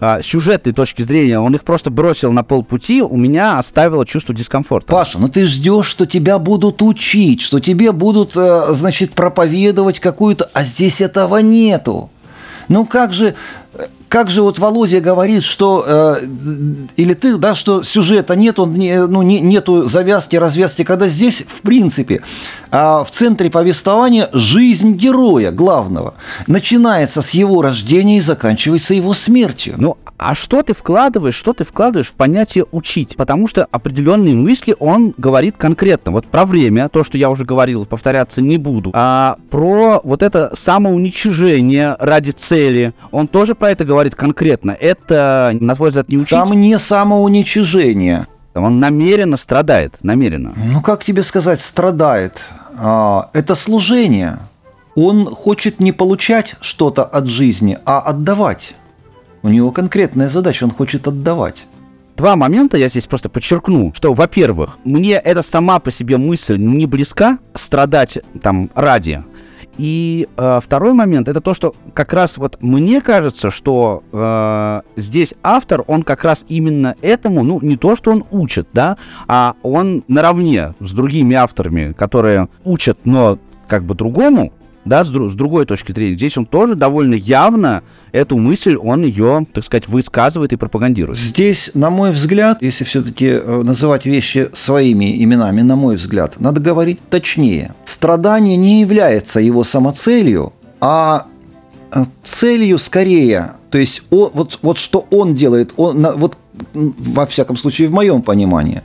э, 0.00 0.22
сюжетной 0.22 0.72
точки 0.72 1.02
зрения 1.02 1.40
он 1.40 1.54
их 1.54 1.64
просто 1.64 1.90
бросил 1.90 2.32
на 2.32 2.44
полпути, 2.44 3.02
у 3.02 3.16
меня 3.16 3.58
оставило 3.58 4.06
чувство 4.06 4.34
дискомфорта. 4.34 4.92
Паша, 4.92 5.18
ну 5.18 5.28
ты 5.28 5.44
ждешь, 5.44 5.86
что 5.86 6.06
тебя 6.06 6.38
будут 6.38 6.82
учить, 6.82 7.42
что 7.42 7.60
тебе 7.60 7.92
будут, 7.92 8.36
э, 8.36 8.66
значит, 8.70 9.12
проповедовать 9.12 9.98
какую-то, 9.98 10.48
а 10.52 10.64
здесь 10.64 11.00
этого 11.00 11.38
нету. 11.38 12.10
Ну 12.68 12.84
как 12.86 13.12
же, 13.12 13.34
как 14.08 14.30
же 14.30 14.42
вот 14.42 14.58
Володя 14.58 15.00
говорит, 15.00 15.44
что 15.44 15.84
э, 15.86 16.16
или 16.96 17.14
ты, 17.14 17.36
да, 17.36 17.54
что 17.54 17.82
сюжета 17.82 18.36
нет, 18.36 18.58
он 18.58 18.72
не, 18.72 19.06
ну, 19.06 19.22
не, 19.22 19.40
нету 19.40 19.84
завязки, 19.84 20.36
развязки, 20.36 20.82
когда 20.84 21.08
здесь, 21.08 21.44
в 21.46 21.60
принципе, 21.62 22.22
э, 22.70 22.76
в 22.76 23.08
центре 23.10 23.50
повествования 23.50 24.30
жизнь 24.32 24.94
героя 24.94 25.52
главного 25.52 26.14
начинается 26.46 27.22
с 27.22 27.30
его 27.30 27.62
рождения 27.62 28.18
и 28.18 28.20
заканчивается 28.20 28.94
его 28.94 29.14
смертью. 29.14 29.74
Ну, 29.76 29.96
а 30.16 30.34
что 30.34 30.62
ты 30.62 30.74
вкладываешь, 30.74 31.36
что 31.36 31.52
ты 31.52 31.64
вкладываешь 31.64 32.08
в 32.08 32.14
понятие 32.14 32.66
учить? 32.72 33.14
Потому 33.16 33.46
что 33.46 33.68
определенные 33.70 34.34
мысли 34.34 34.74
он 34.80 35.14
говорит 35.16 35.54
конкретно. 35.56 36.10
Вот 36.10 36.26
про 36.26 36.44
время, 36.44 36.88
то, 36.88 37.04
что 37.04 37.16
я 37.16 37.30
уже 37.30 37.44
говорил, 37.44 37.86
повторяться 37.86 38.42
не 38.42 38.58
буду. 38.58 38.90
А 38.94 39.36
про 39.50 40.00
вот 40.02 40.24
это 40.24 40.50
самоуничижение 40.54 41.96
ради 42.00 42.32
цели, 42.32 42.94
он 43.12 43.28
тоже 43.28 43.54
про 43.54 43.70
это 43.70 43.84
говорит 43.84 43.97
конкретно. 44.14 44.72
Это, 44.72 45.56
на 45.60 45.74
твой 45.74 45.90
взгляд, 45.90 46.08
не 46.08 46.18
учить? 46.18 46.30
Там 46.30 46.52
не 46.52 46.78
самоуничижение. 46.78 48.26
Он 48.54 48.80
намеренно 48.80 49.36
страдает, 49.36 49.96
намеренно. 50.02 50.52
Ну, 50.56 50.80
как 50.80 51.04
тебе 51.04 51.22
сказать, 51.22 51.60
страдает? 51.60 52.44
А, 52.76 53.30
это 53.32 53.54
служение. 53.54 54.38
Он 54.94 55.26
хочет 55.26 55.80
не 55.80 55.92
получать 55.92 56.56
что-то 56.60 57.04
от 57.04 57.26
жизни, 57.26 57.78
а 57.84 58.00
отдавать. 58.00 58.74
У 59.42 59.48
него 59.48 59.70
конкретная 59.70 60.28
задача, 60.28 60.64
он 60.64 60.72
хочет 60.72 61.06
отдавать. 61.06 61.66
Два 62.16 62.34
момента 62.34 62.76
я 62.76 62.88
здесь 62.88 63.06
просто 63.06 63.28
подчеркну, 63.28 63.92
что, 63.94 64.12
во-первых, 64.12 64.78
мне 64.84 65.12
эта 65.12 65.42
сама 65.42 65.78
по 65.78 65.92
себе 65.92 66.16
мысль 66.16 66.56
не 66.58 66.86
близка, 66.86 67.38
страдать 67.54 68.18
там 68.42 68.70
ради. 68.74 69.22
И 69.78 70.28
э, 70.36 70.60
второй 70.62 70.92
момент 70.92 71.28
это 71.28 71.40
то, 71.40 71.54
что 71.54 71.74
как 71.94 72.12
раз 72.12 72.36
вот 72.36 72.58
мне 72.60 73.00
кажется, 73.00 73.50
что 73.50 74.02
э, 74.12 74.80
здесь 74.96 75.34
автор, 75.42 75.84
он 75.86 76.02
как 76.02 76.24
раз 76.24 76.44
именно 76.48 76.96
этому, 77.00 77.44
ну 77.44 77.60
не 77.62 77.76
то, 77.76 77.96
что 77.96 78.10
он 78.10 78.24
учит, 78.30 78.68
да, 78.72 78.96
а 79.28 79.54
он 79.62 80.04
наравне 80.08 80.74
с 80.80 80.92
другими 80.92 81.36
авторами, 81.36 81.92
которые 81.92 82.48
учат, 82.64 82.98
но 83.04 83.38
как 83.68 83.84
бы 83.84 83.94
другому, 83.94 84.52
да, 84.88 85.04
с, 85.04 85.08
с 85.08 85.34
другой 85.34 85.66
точки 85.66 85.92
зрения. 85.92 86.16
Здесь 86.16 86.36
он 86.38 86.46
тоже 86.46 86.74
довольно 86.74 87.14
явно 87.14 87.82
эту 88.12 88.38
мысль, 88.38 88.76
он 88.76 89.02
ее, 89.02 89.46
так 89.52 89.64
сказать, 89.64 89.88
высказывает 89.88 90.52
и 90.52 90.56
пропагандирует. 90.56 91.18
Здесь, 91.18 91.70
на 91.74 91.90
мой 91.90 92.10
взгляд, 92.12 92.62
если 92.62 92.84
все-таки 92.84 93.26
э, 93.26 93.62
называть 93.62 94.06
вещи 94.06 94.50
своими 94.54 95.22
именами, 95.22 95.62
на 95.62 95.76
мой 95.76 95.96
взгляд, 95.96 96.40
надо 96.40 96.60
говорить 96.60 97.00
точнее. 97.10 97.74
Страдание 97.84 98.56
не 98.56 98.80
является 98.80 99.40
его 99.40 99.64
самоцелью, 99.64 100.52
а 100.80 101.26
э, 101.92 102.04
целью 102.22 102.78
скорее, 102.78 103.52
то 103.70 103.78
есть 103.78 104.02
о, 104.10 104.30
вот, 104.32 104.58
вот 104.62 104.78
что 104.78 105.06
он 105.10 105.34
делает, 105.34 105.72
он, 105.76 106.06
вот 106.16 106.36
во 106.74 107.26
всяком 107.26 107.56
случае 107.56 107.88
в 107.88 107.92
моем 107.92 108.22
понимании, 108.22 108.82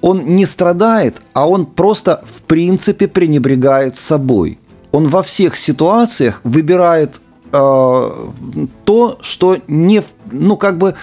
он 0.00 0.36
не 0.36 0.44
страдает, 0.44 1.22
а 1.32 1.48
он 1.48 1.64
просто 1.64 2.22
в 2.26 2.42
принципе 2.42 3.08
пренебрегает 3.08 3.96
собой 3.96 4.58
он 4.94 5.08
во 5.08 5.24
всех 5.24 5.56
ситуациях 5.56 6.40
выбирает 6.44 7.20
э, 7.52 8.10
то, 8.84 9.18
что 9.22 9.58
не, 9.66 10.04
ну 10.30 10.56
как 10.56 10.78
бы 10.78 10.94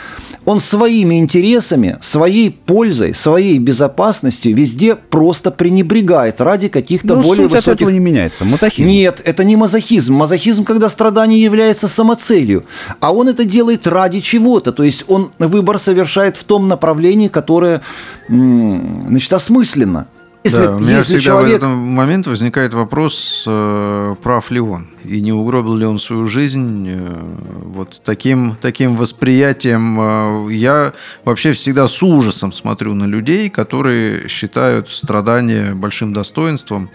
он 0.45 0.61
своими 0.61 1.19
интересами, 1.19 1.97
своей 2.01 2.51
пользой, 2.51 3.13
своей 3.13 3.59
безопасностью 3.59 4.55
везде 4.55 4.95
просто 4.95 5.51
пренебрегает 5.51 6.39
ради 6.39 6.69
каких-то 6.69 7.15
ну, 7.15 7.21
более 7.21 7.43
суть 7.43 7.51
высоких. 7.51 7.67
от 7.67 7.75
этого 7.81 7.89
не 7.89 7.99
меняется. 7.99 8.45
Мазохизм. 8.45 8.87
Нет, 8.87 9.21
это 9.25 9.43
не 9.43 9.57
мазохизм. 9.57 10.13
Мазохизм, 10.13 10.63
когда 10.63 10.89
страдание 10.89 11.43
является 11.43 11.89
самоцелью, 11.89 12.63
а 13.01 13.13
он 13.13 13.27
это 13.27 13.43
делает 13.43 13.87
ради 13.87 14.21
чего-то. 14.21 14.71
То 14.71 14.83
есть 14.83 15.03
он 15.09 15.31
выбор 15.37 15.79
совершает 15.79 16.37
в 16.37 16.45
том 16.45 16.69
направлении, 16.69 17.27
которое, 17.27 17.81
значит, 18.29 19.33
осмысленно. 19.33 20.07
Если, 20.43 20.57
да, 20.57 20.75
у 20.75 20.79
меня 20.79 20.97
если 20.97 21.19
всегда 21.19 21.33
человек... 21.33 21.51
в 21.51 21.55
этот 21.57 21.69
момент 21.69 22.25
возникает 22.25 22.73
вопрос, 22.73 23.43
э, 23.47 24.15
прав 24.23 24.49
ли 24.49 24.59
он, 24.59 24.87
и 25.03 25.21
не 25.21 25.31
угробил 25.31 25.75
ли 25.75 25.85
он 25.85 25.99
свою 25.99 26.25
жизнь 26.25 26.87
э, 26.89 27.19
вот 27.65 28.01
таким, 28.03 28.55
таким 28.59 28.95
восприятием. 28.95 29.99
Э, 29.99 30.51
я 30.51 30.93
вообще 31.25 31.53
всегда 31.53 31.87
с 31.87 32.01
ужасом 32.01 32.53
смотрю 32.53 32.95
на 32.95 33.03
людей, 33.03 33.51
которые 33.51 34.27
считают 34.29 34.89
страдания 34.89 35.75
большим 35.75 36.11
достоинством. 36.11 36.89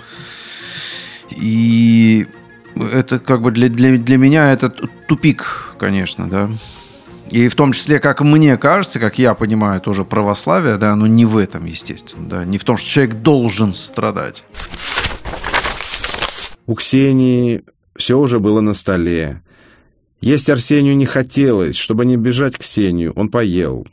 И 1.31 2.27
это 2.75 3.21
как 3.21 3.43
бы 3.43 3.53
для, 3.53 3.69
для, 3.69 3.97
для 3.97 4.19
меня 4.19 4.53
это 4.53 4.71
тупик, 4.71 5.75
конечно, 5.79 6.29
да. 6.29 6.51
И 7.31 7.49
в 7.49 7.55
том 7.55 7.73
числе, 7.73 7.99
как 7.99 8.21
мне 8.21 8.57
кажется, 8.57 9.01
как 9.01 9.19
я 9.19 9.35
понимаю, 9.35 9.81
тоже 9.81 10.05
православие, 10.05 10.77
да, 10.77 10.93
оно 10.93 11.07
не 11.07 11.25
в 11.25 11.37
этом, 11.37 11.65
естественно, 11.65 12.29
да, 12.29 12.45
не 12.45 12.59
в 12.59 12.65
том, 12.65 12.77
что 12.77 12.89
человек 12.89 13.17
должен 13.17 13.73
страдать. 13.73 14.45
У 16.67 16.75
Ксении 16.75 17.65
все 17.97 18.19
уже 18.19 18.39
было 18.39 18.61
на 18.61 18.75
столе. 18.75 19.43
Есть 20.21 20.49
Арсению 20.49 20.97
не 20.97 21.07
хотелось, 21.07 21.77
чтобы 21.77 22.07
не 22.07 22.17
бежать 22.17 22.57
к 22.57 22.61
Ксению, 22.61 23.13
он 23.15 23.29
поел. 23.29 23.87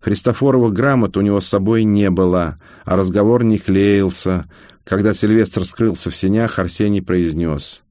Христофоровых 0.00 0.72
грамот 0.72 1.16
у 1.16 1.20
него 1.20 1.40
с 1.40 1.48
собой 1.48 1.84
не 1.84 2.10
было, 2.10 2.60
а 2.84 2.96
разговор 2.96 3.44
не 3.44 3.58
клеился. 3.58 4.48
Когда 4.84 5.12
Сильвестр 5.12 5.64
скрылся 5.64 6.10
в 6.10 6.14
сенях, 6.14 6.58
Арсений 6.58 7.02
произнес. 7.02 7.82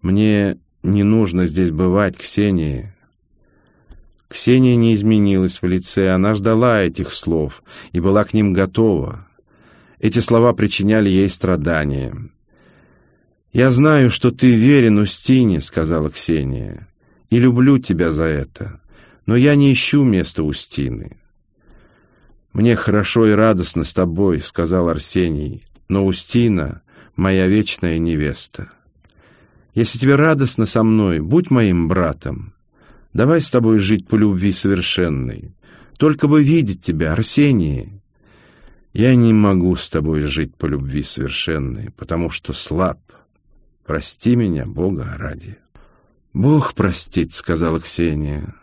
«Мне 0.00 0.58
не 0.82 1.02
нужно 1.02 1.46
здесь 1.46 1.70
бывать, 1.70 2.16
Ксении». 2.16 2.93
Ксения 4.34 4.74
не 4.74 4.96
изменилась 4.96 5.62
в 5.62 5.66
лице, 5.66 6.10
она 6.10 6.34
ждала 6.34 6.82
этих 6.82 7.12
слов 7.12 7.62
и 7.92 8.00
была 8.00 8.24
к 8.24 8.34
ним 8.34 8.52
готова. 8.52 9.28
Эти 10.00 10.18
слова 10.18 10.52
причиняли 10.52 11.08
ей 11.08 11.30
страдания. 11.30 12.12
«Я 13.52 13.70
знаю, 13.70 14.10
что 14.10 14.32
ты 14.32 14.52
верен 14.52 14.98
Устине»,— 14.98 15.60
сказала 15.60 16.10
Ксения,— 16.10 16.88
«и 17.30 17.38
люблю 17.38 17.78
тебя 17.78 18.10
за 18.10 18.24
это, 18.24 18.80
но 19.24 19.36
я 19.36 19.54
не 19.54 19.72
ищу 19.72 20.02
места 20.02 20.42
Устины». 20.42 21.16
«Мне 22.52 22.74
хорошо 22.74 23.28
и 23.28 23.30
радостно 23.30 23.84
с 23.84 23.92
тобой»,— 23.92 24.40
сказал 24.44 24.88
Арсений,— 24.88 25.62
«но 25.88 26.04
Устина— 26.04 26.82
моя 27.16 27.46
вечная 27.46 27.98
невеста. 27.98 28.68
Если 29.74 29.96
тебе 29.96 30.16
радостно 30.16 30.66
со 30.66 30.82
мной, 30.82 31.20
будь 31.20 31.52
моим 31.52 31.86
братом, 31.86 32.54
Давай 33.14 33.40
с 33.40 33.48
тобой 33.48 33.78
жить 33.78 34.08
по 34.08 34.16
любви 34.16 34.52
совершенной. 34.52 35.54
Только 35.96 36.26
бы 36.26 36.42
видеть 36.42 36.82
тебя, 36.82 37.12
Арсений. 37.12 38.02
Я 38.92 39.14
не 39.14 39.32
могу 39.32 39.76
с 39.76 39.88
тобой 39.88 40.20
жить 40.22 40.56
по 40.56 40.66
любви 40.66 41.04
совершенной, 41.04 41.90
потому 41.92 42.30
что 42.30 42.52
слаб. 42.52 42.98
Прости 43.86 44.34
меня, 44.34 44.66
Бога 44.66 45.14
ради. 45.16 45.58
Бог 46.32 46.74
простит, 46.74 47.32
сказала 47.32 47.80
Ксения. 47.80 48.54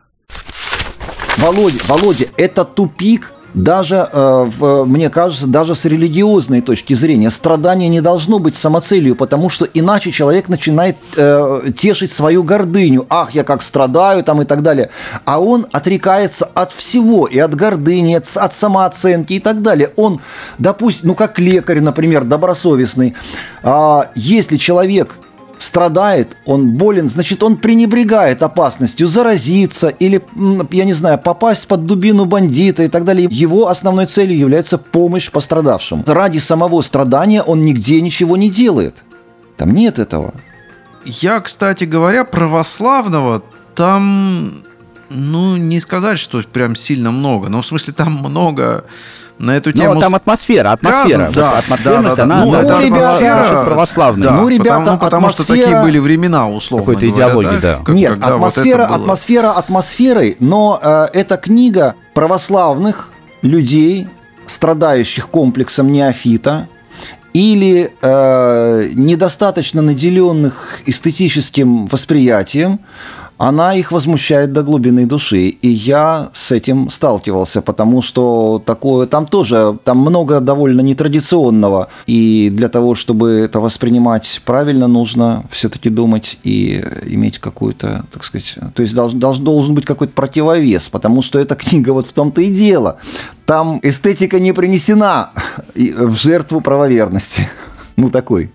Володя, 1.38 1.80
Володя, 1.88 2.28
это 2.36 2.66
тупик 2.66 3.34
даже, 3.54 4.08
э, 4.12 4.84
мне 4.86 5.10
кажется, 5.10 5.48
даже 5.48 5.76
с 5.76 5.86
религиозной 5.86 6.62
точки 6.62 6.94
зрения, 6.94 7.30
страдание 7.30 7.90
не 7.90 8.02
должно 8.02 8.40
быть 8.40 8.56
самоцелью, 8.56 9.16
потому 9.16 9.50
что 9.50 9.68
иначе 9.74 10.12
человек 10.12 10.50
начинает 10.50 10.98
э, 11.16 11.62
тешить 11.76 12.12
свою 12.12 12.44
гордыню. 12.44 13.06
Ах, 13.10 13.32
я 13.32 13.44
как 13.44 13.62
страдаю 13.62 14.24
там 14.24 14.42
и 14.42 14.46
так 14.46 14.62
далее. 14.62 14.90
А 15.26 15.42
он 15.42 15.68
отрекается 15.72 16.46
от 16.54 16.74
всего, 16.74 17.28
и 17.28 17.40
от 17.40 17.56
гордыни, 17.56 18.16
от, 18.16 18.54
самооценки 18.54 19.34
и 19.34 19.40
так 19.40 19.62
далее. 19.62 19.92
Он, 19.96 20.22
допустим, 20.58 21.10
ну 21.10 21.16
как 21.16 21.40
лекарь, 21.40 21.82
например, 21.82 22.24
добросовестный, 22.24 23.16
э, 23.64 24.02
если 24.16 24.58
человек 24.58 25.16
страдает, 25.64 26.38
он 26.46 26.72
болен, 26.72 27.08
значит, 27.08 27.44
он 27.44 27.58
пренебрегает 27.58 28.44
опасностью 28.44 29.08
заразиться 29.08 29.88
или, 29.90 30.24
я 30.72 30.86
не 30.86 30.94
знаю, 30.94 31.18
попасть 31.20 31.68
под 31.68 31.86
дубину 31.86 32.26
бандита 32.26 32.84
и 32.84 32.88
так 32.88 33.06
далее. 33.06 33.28
Его 33.32 33.68
основной 33.68 34.06
целью 34.06 34.38
является 34.38 34.78
помощь 34.78 35.30
пострадавшим. 35.32 36.04
Ради 36.06 36.40
самого 36.40 36.82
страдания 36.82 37.42
он 37.42 37.62
нигде 37.64 38.02
ничего 38.02 38.38
не 38.38 38.50
делает. 38.50 39.04
Там 39.58 39.74
нет 39.74 40.00
этого. 40.00 40.34
Я, 41.06 41.40
кстати 41.40 41.84
говоря, 41.84 42.26
православного 42.26 43.44
там, 43.76 44.54
ну, 45.10 45.58
не 45.58 45.80
сказать, 45.80 46.20
что 46.20 46.42
прям 46.44 46.76
сильно 46.76 47.12
много. 47.12 47.50
Но 47.50 47.62
в 47.62 47.66
смысле 47.66 47.94
там 47.94 48.14
много 48.14 48.86
на 49.42 49.52
эту 49.52 49.72
тему. 49.72 49.96
Но 49.96 50.02
там 50.02 50.16
атмосфера, 50.16 50.72
атмосфера. 50.72 51.30
Сказано, 51.30 51.32
да, 51.34 51.58
атмосферность, 51.58 52.16
да, 52.16 52.26
да, 52.26 52.36
она, 52.36 52.46
ну, 52.46 52.54
это 52.56 52.74
это 52.74 52.84
ребята, 52.84 53.64
православная. 53.66 54.30
Да, 54.30 54.36
ну, 54.36 54.48
ребята, 54.48 54.80
потому, 54.80 55.00
потому 55.00 55.30
что 55.30 55.46
такие 55.46 55.82
были 55.82 56.00
времена, 56.00 56.48
условно 56.48 56.86
Какой-то 56.86 57.10
идеологии, 57.10 57.60
да. 57.60 57.80
Как, 57.84 57.96
Нет, 57.96 58.24
атмосфера, 58.24 58.88
вот 58.88 59.02
атмосфера 59.02 59.52
атмосферой, 59.52 60.38
но 60.40 60.80
э, 60.82 61.08
это 61.14 61.38
книга 61.38 61.96
православных 62.14 63.12
людей, 63.42 64.08
страдающих 64.46 65.28
комплексом 65.28 65.92
неофита, 65.92 66.68
или 67.34 67.94
э, 68.02 68.90
недостаточно 68.94 69.82
наделенных 69.82 70.80
эстетическим 70.86 71.88
восприятием, 71.88 72.82
она 73.42 73.74
их 73.74 73.92
возмущает 73.92 74.54
до 74.54 74.62
глубины 74.62 75.08
души. 75.08 75.48
И 75.48 75.68
я 75.68 76.30
с 76.32 76.52
этим 76.52 76.92
сталкивался, 76.92 77.64
потому 77.64 78.04
что 78.04 78.62
такое 78.64 79.08
там 79.08 79.26
тоже, 79.26 79.80
там 79.84 79.98
много 79.98 80.40
довольно 80.42 80.82
нетрадиционного. 80.82 81.88
И 82.06 82.52
для 82.54 82.70
того, 82.70 82.94
чтобы 82.94 83.32
это 83.32 83.60
воспринимать 83.60 84.44
правильно, 84.46 84.88
нужно 84.88 85.44
все-таки 85.50 85.90
думать 85.90 86.38
и 86.44 86.86
иметь 87.08 87.40
какую-то, 87.40 88.06
так 88.14 88.24
сказать, 88.26 88.58
то 88.76 88.84
есть 88.84 88.94
должен, 88.94 89.20
должен 89.20 89.74
быть 89.74 89.86
какой-то 89.86 90.14
противовес, 90.14 90.90
потому 90.90 91.24
что 91.24 91.40
эта 91.40 91.56
книга 91.56 91.94
вот 91.94 92.06
в 92.06 92.14
том-то 92.14 92.42
и 92.42 92.52
дело. 92.52 92.98
Там 93.48 93.80
эстетика 93.82 94.40
не 94.40 94.54
принесена 94.54 95.32
в 95.74 96.16
жертву 96.16 96.62
правоверности. 96.62 97.50
Ну, 97.98 98.10
такой 98.10 98.50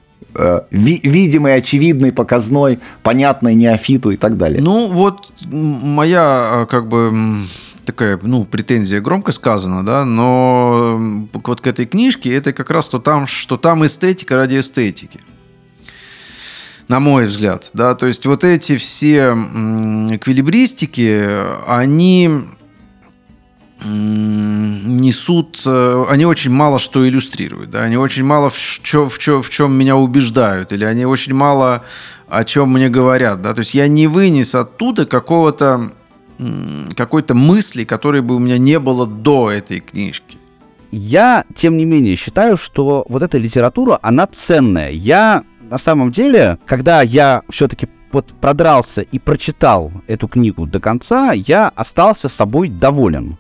ви- 0.71 1.01
видимый, 1.03 1.55
очевидный, 1.55 2.13
показной, 2.13 2.79
понятный 3.03 3.55
неофиту 3.55 4.11
и 4.11 4.17
так 4.17 4.37
далее. 4.37 4.61
Ну, 4.61 4.89
вот 4.89 5.29
моя, 5.51 6.67
как 6.71 6.89
бы, 6.89 7.47
такая, 7.85 8.19
ну, 8.23 8.45
претензия 8.45 9.01
громко 9.01 9.33
сказана, 9.33 9.85
да, 9.85 10.05
но 10.05 11.29
вот 11.45 11.61
к 11.61 11.67
этой 11.67 11.87
книжке 11.87 12.35
это 12.35 12.53
как 12.53 12.71
раз 12.71 12.89
то 12.89 12.99
там, 12.99 13.27
что 13.27 13.57
там 13.57 13.85
эстетика 13.87 14.37
ради 14.37 14.61
эстетики. 14.61 15.21
На 16.89 17.01
мой 17.01 17.27
взгляд, 17.27 17.71
да, 17.73 17.97
то 17.97 18.07
есть 18.07 18.27
вот 18.27 18.45
эти 18.45 18.77
все 18.77 19.31
эквилибристики, 20.11 21.27
они 21.67 22.31
несут, 23.85 25.63
э, 25.67 26.05
они 26.09 26.25
очень 26.25 26.51
мало 26.51 26.79
что 26.79 27.07
иллюстрируют, 27.07 27.71
да, 27.71 27.83
они 27.83 27.97
очень 27.97 28.25
мало 28.25 28.49
в, 28.49 28.57
чё, 28.57 29.09
в, 29.09 29.19
чё, 29.19 29.43
в 29.43 29.51
чем 29.51 29.77
меня 29.77 29.97
убеждают, 29.97 30.73
или 30.73 30.85
они 30.85 31.05
очень 31.05 31.35
мало 31.35 31.83
о 32.29 32.45
чем 32.45 32.73
мне 32.73 32.89
говорят, 32.89 33.43
да, 33.43 33.53
то 33.53 33.61
есть 33.61 33.75
я 33.75 33.87
не 33.87 34.07
вынес 34.07 34.55
оттуда 34.55 35.07
какого-то 35.07 35.93
какой-то 36.97 37.35
мысли, 37.35 37.85
которой 37.85 38.21
бы 38.21 38.37
у 38.37 38.39
меня 38.39 38.59
не 38.59 38.79
было 38.79 39.07
до 39.07 39.51
этой 39.51 39.81
книжки. 39.81 40.39
Я, 40.91 41.45
тем 41.55 41.77
не 41.77 41.85
менее, 41.85 42.17
считаю, 42.17 42.57
что 42.57 43.07
вот 43.09 43.23
эта 43.23 43.39
литература, 43.39 43.99
она 44.03 44.27
ценная. 44.27 44.91
Я, 44.91 45.45
на 45.71 45.79
самом 45.79 46.13
деле, 46.13 46.59
когда 46.67 47.03
я 47.03 47.43
все-таки 47.49 47.89
вот 48.13 48.27
продрался 48.41 49.03
и 49.03 49.19
прочитал 49.19 49.91
эту 50.07 50.29
книгу 50.29 50.67
до 50.67 50.79
конца, 50.79 51.33
я 51.33 51.69
остался 51.75 52.29
собой 52.29 52.69
доволен. 52.69 53.39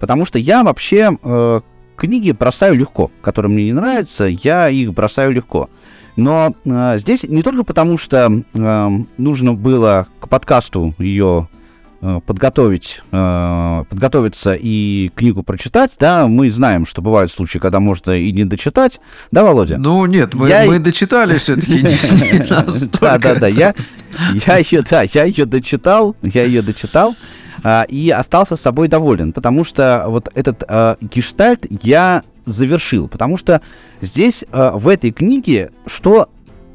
Потому 0.00 0.24
что 0.24 0.38
я 0.38 0.64
вообще 0.64 1.16
э, 1.22 1.60
книги 1.94 2.32
бросаю 2.32 2.74
легко, 2.74 3.10
которые 3.20 3.52
мне 3.52 3.66
не 3.66 3.72
нравятся, 3.74 4.24
я 4.24 4.70
их 4.70 4.94
бросаю 4.94 5.30
легко. 5.30 5.68
Но 6.16 6.54
э, 6.64 6.98
здесь 6.98 7.24
не 7.24 7.42
только 7.42 7.62
потому, 7.62 7.98
что 7.98 8.30
э, 8.32 8.88
нужно 9.18 9.54
было 9.54 10.08
к 10.18 10.28
подкасту 10.28 10.94
ее 10.98 11.48
подготовить, 12.00 13.02
э, 13.12 13.84
подготовиться 13.88 14.54
и 14.58 15.10
книгу 15.14 15.42
прочитать, 15.42 15.96
да, 15.98 16.26
мы 16.26 16.50
знаем, 16.50 16.86
что 16.86 17.02
бывают 17.02 17.30
случаи, 17.30 17.58
когда 17.58 17.78
можно 17.78 18.12
и 18.12 18.32
не 18.32 18.44
дочитать, 18.44 19.00
да, 19.30 19.44
Володя? 19.44 19.76
Ну 19.78 20.06
нет, 20.06 20.34
мы, 20.34 20.48
Я- 20.48 20.64
мы 20.64 20.78
дочитали 20.78 21.36
все-таки. 21.38 21.80
Да, 23.00 23.18
да, 23.18 23.34
да, 23.34 23.46
я, 23.48 23.74
я 24.46 24.58
ее, 24.58 24.82
да, 24.82 25.02
я 25.02 25.24
ее 25.24 25.44
дочитал, 25.44 26.16
я 26.22 26.44
ее 26.44 26.62
дочитал 26.62 27.14
а, 27.62 27.84
и 27.88 28.10
остался 28.10 28.56
с 28.56 28.60
собой 28.60 28.88
доволен, 28.88 29.32
потому 29.32 29.64
что 29.64 30.04
вот 30.06 30.28
этот 30.34 30.64
а, 30.66 30.96
гештальт 31.00 31.66
я 31.82 32.22
завершил, 32.46 33.08
потому 33.08 33.36
что 33.36 33.60
здесь 34.00 34.44
в 34.50 34.88
этой 34.88 35.12
книге 35.12 35.70
что 35.86 36.28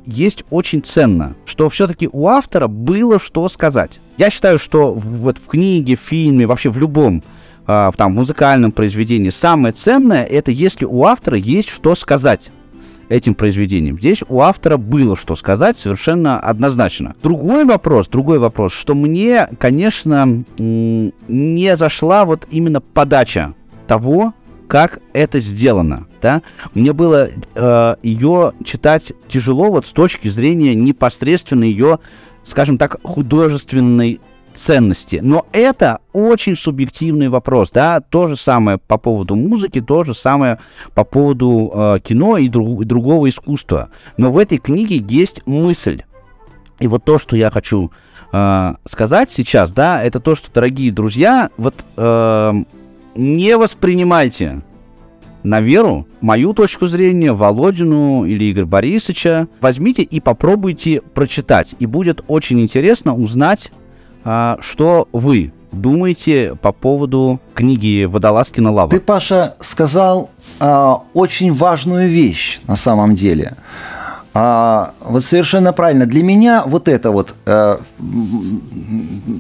есть 0.05 0.43
очень 0.51 0.83
ценно, 0.83 1.35
что 1.45 1.69
все-таки 1.69 2.07
у 2.11 2.27
автора 2.27 2.67
было 2.67 3.19
что 3.19 3.49
сказать. 3.49 3.99
Я 4.17 4.29
считаю, 4.29 4.59
что 4.59 4.93
вот 4.93 5.37
в 5.37 5.47
книге, 5.47 5.95
в 5.95 5.99
фильме, 5.99 6.45
вообще 6.45 6.69
в 6.69 6.77
любом 6.77 7.23
а, 7.67 7.91
там, 7.91 8.13
музыкальном 8.13 8.71
произведении. 8.71 9.29
Самое 9.29 9.73
ценное 9.73 10.23
это 10.23 10.51
если 10.51 10.85
у 10.85 11.03
автора 11.03 11.37
есть 11.37 11.69
что 11.69 11.95
сказать 11.95 12.51
этим 13.09 13.35
произведением. 13.35 13.97
Здесь 13.99 14.23
у 14.27 14.41
автора 14.41 14.77
было 14.77 15.15
что 15.15 15.35
сказать 15.35 15.77
совершенно 15.77 16.39
однозначно. 16.39 17.15
Другой 17.21 17.65
вопрос, 17.65 18.07
другой 18.07 18.39
вопрос, 18.39 18.73
что 18.73 18.95
мне, 18.95 19.47
конечно, 19.59 20.43
не 20.57 21.77
зашла 21.77 22.25
вот 22.25 22.47
именно 22.49 22.81
подача 22.81 23.53
того, 23.87 24.33
как 24.67 24.99
это 25.13 25.39
сделано, 25.39 26.07
да? 26.21 26.41
Мне 26.73 26.91
было 26.91 27.29
э, 27.29 27.95
ее 28.01 28.53
читать 28.63 29.13
тяжело 29.27 29.69
вот 29.69 29.85
с 29.85 29.91
точки 29.91 30.27
зрения 30.27 30.73
непосредственно 30.73 31.65
ее, 31.65 31.99
скажем 32.45 32.77
так, 32.77 32.97
художественной 33.03 34.21
ценности. 34.53 35.19
Но 35.21 35.45
это 35.51 35.99
очень 36.13 36.55
субъективный 36.55 37.27
вопрос, 37.27 37.71
да, 37.71 37.99
то 37.99 38.27
же 38.27 38.37
самое 38.37 38.77
по 38.77 38.97
поводу 38.97 39.35
музыки, 39.35 39.81
то 39.81 40.05
же 40.05 40.13
самое 40.13 40.59
по 40.93 41.03
поводу 41.03 41.71
э, 41.73 41.99
кино 42.01 42.37
и, 42.37 42.47
друг, 42.47 42.83
и 42.83 42.85
другого 42.85 43.29
искусства. 43.29 43.89
Но 44.17 44.31
в 44.31 44.37
этой 44.37 44.57
книге 44.57 45.03
есть 45.07 45.45
мысль. 45.45 46.03
И 46.79 46.87
вот 46.87 47.03
то, 47.03 47.17
что 47.17 47.35
я 47.35 47.51
хочу 47.51 47.91
э, 48.31 48.73
сказать 48.85 49.29
сейчас, 49.29 49.73
да, 49.73 50.01
это 50.01 50.19
то, 50.19 50.35
что, 50.35 50.51
дорогие 50.53 50.91
друзья, 50.91 51.49
вот 51.57 51.85
э, 51.97 52.53
не 53.15 53.57
воспринимайте 53.57 54.61
на 55.45 55.61
веру 55.61 56.07
мою 56.21 56.53
точку 56.53 56.87
зрения, 56.87 57.31
Володину 57.31 58.25
или 58.25 58.51
Игоря 58.51 58.65
Борисовича. 58.65 59.47
Возьмите 59.61 60.01
и 60.01 60.19
попробуйте 60.19 61.01
прочитать. 61.13 61.75
И 61.79 61.85
будет 61.85 62.23
очень 62.27 62.59
интересно 62.59 63.15
узнать 63.15 63.71
а, 64.27 64.57
что 64.59 65.07
вы 65.13 65.53
думаете 65.71 66.57
по 66.59 66.71
поводу 66.71 67.39
книги 67.53 68.05
Водолазкина 68.05 68.71
«Лава»? 68.71 68.89
Ты, 68.89 68.99
Паша, 68.99 69.53
сказал 69.59 70.31
а, 70.59 71.03
очень 71.13 71.53
важную 71.53 72.09
вещь 72.09 72.59
на 72.67 72.75
самом 72.75 73.13
деле. 73.13 73.53
А, 74.37 74.91
вот 74.99 75.23
совершенно 75.23 75.71
правильно. 75.71 76.05
Для 76.05 76.21
меня 76.21 76.63
вот 76.65 76.89
это 76.89 77.11
вот, 77.11 77.35
э, 77.45 77.77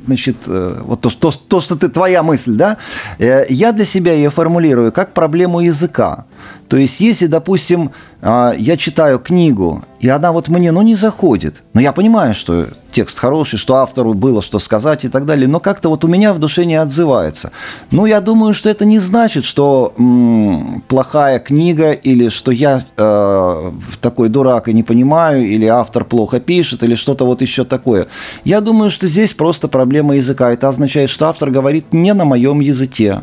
значит, 0.05 0.37
э, 0.47 0.81
вот 0.85 1.01
то, 1.01 1.09
то, 1.09 1.31
то, 1.31 1.59
что 1.59 1.75
ты, 1.75 1.89
твоя 1.89 2.23
мысль, 2.23 2.55
да, 2.55 2.77
э, 3.19 3.45
я 3.49 3.73
для 3.73 3.83
себя 3.83 4.13
ее 4.13 4.29
формулирую 4.29 4.93
как 4.93 5.13
проблему 5.13 5.59
языка. 5.59 6.23
То 6.67 6.77
есть, 6.77 6.99
если, 6.99 7.27
допустим, 7.27 7.91
э, 8.21 8.53
я 8.57 8.77
читаю 8.77 9.19
книгу, 9.19 9.83
и 9.99 10.09
она 10.09 10.31
вот 10.31 10.47
мне, 10.47 10.71
ну, 10.71 10.81
не 10.81 10.95
заходит, 10.95 11.63
но 11.73 11.81
я 11.81 11.91
понимаю, 11.91 12.33
что 12.33 12.67
текст 12.91 13.19
хороший, 13.19 13.57
что 13.57 13.75
автору 13.75 14.13
было 14.13 14.41
что 14.41 14.57
сказать 14.59 15.03
и 15.03 15.09
так 15.09 15.25
далее, 15.25 15.47
но 15.47 15.59
как-то 15.59 15.89
вот 15.89 16.03
у 16.03 16.07
меня 16.07 16.33
в 16.33 16.39
душе 16.39 16.65
не 16.65 16.75
отзывается. 16.75 17.51
Ну, 17.91 18.05
я 18.05 18.21
думаю, 18.21 18.53
что 18.53 18.69
это 18.69 18.85
не 18.85 18.99
значит, 18.99 19.43
что 19.43 19.93
м, 19.97 20.81
плохая 20.87 21.39
книга 21.39 21.91
или 21.91 22.29
что 22.29 22.51
я 22.51 22.85
э, 22.97 23.71
такой 24.01 24.29
дурак 24.29 24.69
и 24.69 24.73
не 24.73 24.83
понимаю, 24.83 25.45
или 25.45 25.65
автор 25.65 26.05
плохо 26.05 26.39
пишет, 26.39 26.83
или 26.83 26.95
что-то 26.95 27.25
вот 27.25 27.41
еще 27.41 27.63
такое. 27.65 28.07
Я 28.43 28.61
думаю, 28.61 28.89
что 28.89 29.07
здесь 29.07 29.33
просто 29.33 29.67
проблема 29.67 30.15
языка. 30.15 30.51
Это 30.51 30.69
означает, 30.69 31.09
что 31.09 31.27
автор 31.27 31.51
говорит 31.51 31.93
не 31.93 32.13
на 32.13 32.25
моем 32.25 32.59
языке. 32.59 33.21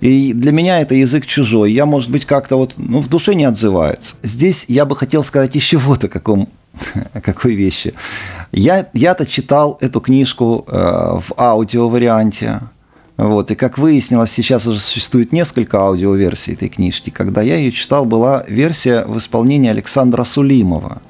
И 0.00 0.32
для 0.32 0.52
меня 0.52 0.80
это 0.80 0.94
язык 0.94 1.26
чужой. 1.26 1.72
Я, 1.72 1.86
может 1.86 2.10
быть, 2.10 2.24
как-то 2.24 2.56
вот 2.56 2.74
ну, 2.76 3.00
в 3.00 3.08
душе 3.08 3.34
не 3.34 3.44
отзывается. 3.44 4.16
Здесь 4.22 4.66
я 4.68 4.84
бы 4.84 4.96
хотел 4.96 5.24
сказать 5.24 5.54
еще 5.54 5.78
вот 5.78 6.04
о 6.04 6.08
каком 6.08 6.48
какой 7.22 7.54
вещи. 7.54 7.94
Я, 8.52 8.88
я-то 8.92 9.26
читал 9.26 9.78
эту 9.80 10.00
книжку 10.00 10.64
э, 10.68 10.72
в 10.74 11.32
аудиоварианте. 11.36 12.60
Вот, 13.16 13.52
и 13.52 13.54
как 13.54 13.78
выяснилось, 13.78 14.32
сейчас 14.32 14.66
уже 14.66 14.80
существует 14.80 15.30
несколько 15.30 15.78
аудиоверсий 15.78 16.54
этой 16.54 16.68
книжки. 16.68 17.10
Когда 17.10 17.42
я 17.42 17.56
ее 17.56 17.70
читал, 17.70 18.04
была 18.04 18.44
версия 18.48 19.04
в 19.04 19.18
исполнении 19.18 19.70
Александра 19.70 20.24
Сулимова. 20.24 21.00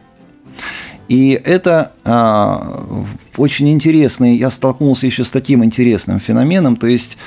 И 1.09 1.41
это 1.45 1.93
э, 2.05 2.57
очень 3.37 3.71
интересный, 3.71 4.37
я 4.37 4.51
столкнулся 4.51 5.07
еще 5.07 5.25
с 5.25 5.31
таким 5.31 5.65
интересным 5.65 6.19
феноменом, 6.19 6.77
то 6.77 6.87
есть 6.87 7.19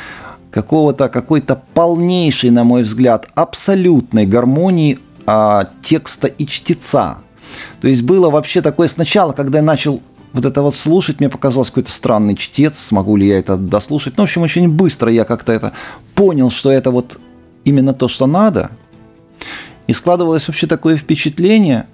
какого-то, 0.52 1.10
какой-то 1.10 1.62
полнейшей, 1.74 2.50
на 2.50 2.64
мой 2.64 2.84
взгляд, 2.84 3.28
абсолютной 3.36 4.26
гармонии 4.26 5.00
э, 5.26 5.64
текста 5.84 6.28
и 6.28 6.46
чтеца. 6.46 7.18
То 7.82 7.88
есть 7.88 8.04
было 8.04 8.30
вообще 8.30 8.62
такое 8.62 8.88
сначала, 8.88 9.34
когда 9.34 9.60
я 9.60 9.64
начал 9.64 10.02
вот 10.34 10.46
это 10.46 10.62
вот 10.62 10.76
слушать, 10.76 11.20
мне 11.20 11.30
показалось 11.30 11.70
какой-то 11.70 11.92
странный 11.92 12.36
чтец, 12.36 12.78
смогу 12.78 13.16
ли 13.16 13.28
я 13.28 13.40
это 13.40 13.58
дослушать. 13.58 14.16
Ну, 14.18 14.24
в 14.24 14.26
общем, 14.26 14.44
очень 14.44 14.70
быстро 14.70 15.12
я 15.12 15.24
как-то 15.24 15.52
это 15.52 15.74
понял, 16.16 16.50
что 16.50 16.72
это 16.72 16.92
вот 16.92 17.20
именно 17.64 17.94
то, 17.94 18.08
что 18.08 18.28
надо. 18.28 18.72
И 19.88 19.94
складывалось 19.94 20.48
вообще 20.48 20.68
такое 20.68 20.98
впечатление, 20.98 21.88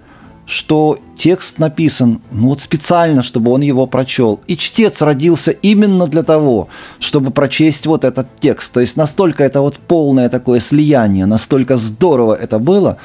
что 0.46 1.00
текст 1.18 1.60
написан 1.60 2.22
ну 2.32 2.50
вот 2.50 2.62
специально, 2.62 3.24
чтобы 3.24 3.52
он 3.52 3.62
его 3.62 3.88
прочел. 3.88 4.42
И 4.48 4.58
чтец 4.58 5.02
родился 5.02 5.52
именно 5.52 6.08
для 6.08 6.24
того, 6.24 6.70
чтобы 7.00 7.32
прочесть 7.32 7.86
вот 7.86 8.04
этот 8.04 8.28
текст. 8.40 8.74
То 8.74 8.80
есть 8.80 8.98
настолько 8.98 9.44
это 9.44 9.62
вот 9.62 9.78
полное 9.78 10.30
такое 10.30 10.60
слияние, 10.60 11.26
настолько 11.26 11.78
здорово 11.78 12.36
это 12.36 12.60
было. 12.60 12.98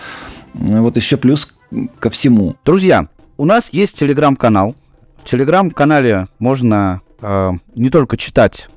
Вот 0.55 0.97
еще 0.97 1.17
плюс 1.17 1.55
ко 1.99 2.11
всему. 2.11 2.57
Друзья, 2.65 3.09
у 3.37 3.45
нас 3.45 3.73
есть 3.73 3.99
телеграм-канал. 3.99 4.75
В 5.19 5.25
телеграм-канале 5.25 6.27
можно 6.39 7.03
э, 7.21 7.51
не 7.75 7.91
только 7.91 8.17
читать 8.17 8.69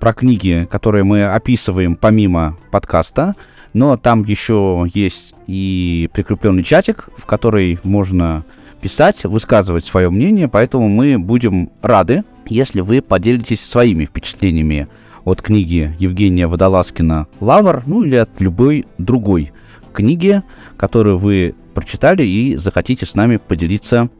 про 0.00 0.12
книги, 0.12 0.66
которые 0.70 1.04
мы 1.04 1.24
описываем 1.24 1.96
помимо 1.96 2.58
подкаста, 2.70 3.34
но 3.72 3.96
там 3.96 4.24
еще 4.24 4.86
есть 4.92 5.34
и 5.46 6.10
прикрепленный 6.12 6.62
чатик, 6.62 7.08
в 7.16 7.26
который 7.26 7.78
можно 7.82 8.44
писать, 8.80 9.24
высказывать 9.24 9.84
свое 9.84 10.10
мнение, 10.10 10.48
поэтому 10.48 10.88
мы 10.88 11.18
будем 11.18 11.70
рады, 11.80 12.24
если 12.46 12.80
вы 12.80 13.00
поделитесь 13.00 13.64
своими 13.64 14.04
впечатлениями 14.04 14.88
от 15.24 15.40
книги 15.40 15.94
Евгения 15.98 16.48
Водолазкина 16.48 17.28
«Лавр», 17.40 17.84
ну 17.86 18.02
или 18.02 18.16
от 18.16 18.40
любой 18.40 18.86
другой 18.98 19.52
книги, 19.92 20.42
которую 20.76 21.16
вы 21.16 21.54
прочитали 21.74 22.24
и 22.24 22.56
захотите 22.56 23.06
с 23.06 23.14
нами 23.14 23.36
поделиться 23.36 24.10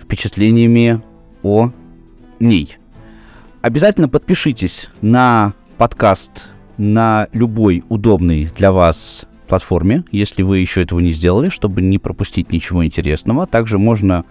впечатлениями 0.00 1.00
о 1.42 1.70
ней. 2.40 2.76
Обязательно 3.64 4.10
подпишитесь 4.10 4.90
на 5.00 5.54
подкаст 5.78 6.48
на 6.76 7.28
любой 7.32 7.82
удобной 7.88 8.50
для 8.54 8.72
вас 8.72 9.24
платформе, 9.48 10.04
если 10.12 10.42
вы 10.42 10.58
еще 10.58 10.82
этого 10.82 11.00
не 11.00 11.12
сделали, 11.12 11.48
чтобы 11.48 11.80
не 11.80 11.96
пропустить 11.96 12.52
ничего 12.52 12.84
интересного. 12.84 13.46
Также 13.46 13.78
можно 13.78 14.26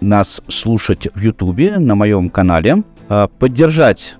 нас 0.00 0.40
слушать 0.48 1.08
в 1.14 1.20
Ютубе 1.20 1.76
на 1.76 1.94
моем 1.94 2.30
канале. 2.30 2.84
А, 3.10 3.28
поддержать 3.28 4.16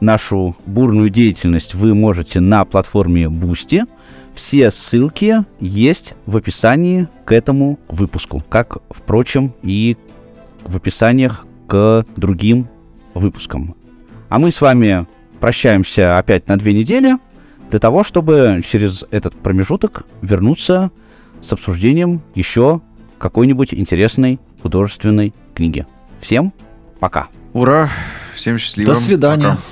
нашу 0.00 0.56
бурную 0.64 1.10
деятельность 1.10 1.74
вы 1.74 1.94
можете 1.94 2.40
на 2.40 2.64
платформе 2.64 3.24
Boosty. 3.24 3.82
Все 4.32 4.70
ссылки 4.70 5.44
есть 5.60 6.14
в 6.24 6.34
описании 6.38 7.08
к 7.26 7.32
этому 7.32 7.78
выпуску, 7.90 8.42
как, 8.48 8.78
впрочем, 8.88 9.52
и 9.62 9.98
в 10.64 10.76
описаниях 10.76 11.44
к 11.66 12.06
другим 12.16 12.68
выпускам. 13.14 13.74
А 14.28 14.38
мы 14.38 14.50
с 14.50 14.60
вами 14.60 15.06
прощаемся 15.40 16.18
опять 16.18 16.48
на 16.48 16.56
две 16.56 16.72
недели 16.72 17.16
для 17.70 17.78
того, 17.78 18.04
чтобы 18.04 18.62
через 18.66 19.04
этот 19.10 19.34
промежуток 19.34 20.04
вернуться 20.22 20.90
с 21.40 21.52
обсуждением 21.52 22.22
еще 22.34 22.80
какой-нибудь 23.18 23.74
интересной 23.74 24.38
художественной 24.62 25.34
книги. 25.54 25.86
Всем 26.18 26.52
пока. 27.00 27.28
Ура! 27.52 27.90
Всем 28.34 28.58
счастливо. 28.58 28.94
До 28.94 29.00
свидания. 29.00 29.50
Пока. 29.50 29.62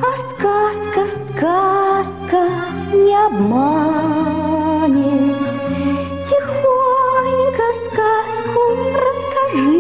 а 0.02 0.12
сказка, 0.32 1.02
сказка 1.30 2.42
не 2.94 3.16
обманет. 3.28 4.01
Расскажи, 9.52 9.72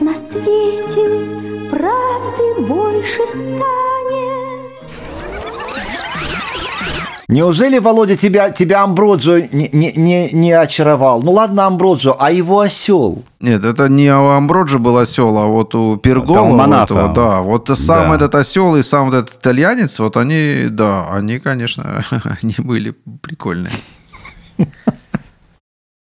на 0.00 0.14
свете 0.30 1.70
правды 1.70 2.66
больше 2.66 3.22
станет. 3.32 3.64
Неужели, 7.26 7.78
Володя, 7.78 8.16
тебя, 8.16 8.50
тебя 8.50 8.82
Амброджо 8.84 9.40
не, 9.50 9.68
не, 9.72 9.92
не, 9.96 10.30
не 10.32 10.52
очаровал? 10.52 11.22
Ну 11.22 11.32
ладно, 11.32 11.66
Амброджо, 11.66 12.14
а 12.18 12.30
его 12.30 12.60
осел? 12.60 13.24
Нет, 13.40 13.64
это 13.64 13.88
не 13.88 14.14
у 14.14 14.28
Амброджо 14.28 14.78
был 14.78 14.98
осел, 14.98 15.36
а 15.38 15.46
вот 15.46 15.74
у 15.74 15.96
Пергола. 15.96 16.84
этого, 16.84 17.12
да, 17.14 17.40
вот 17.40 17.68
сам 17.68 18.10
да. 18.10 18.16
этот 18.16 18.34
осел 18.34 18.76
и 18.76 18.82
сам 18.82 19.08
этот 19.08 19.36
итальянец, 19.36 19.98
вот 19.98 20.16
они, 20.16 20.66
да, 20.68 21.08
они, 21.10 21.38
конечно, 21.38 22.04
они 22.42 22.54
были 22.58 22.94
прикольные. 23.22 23.72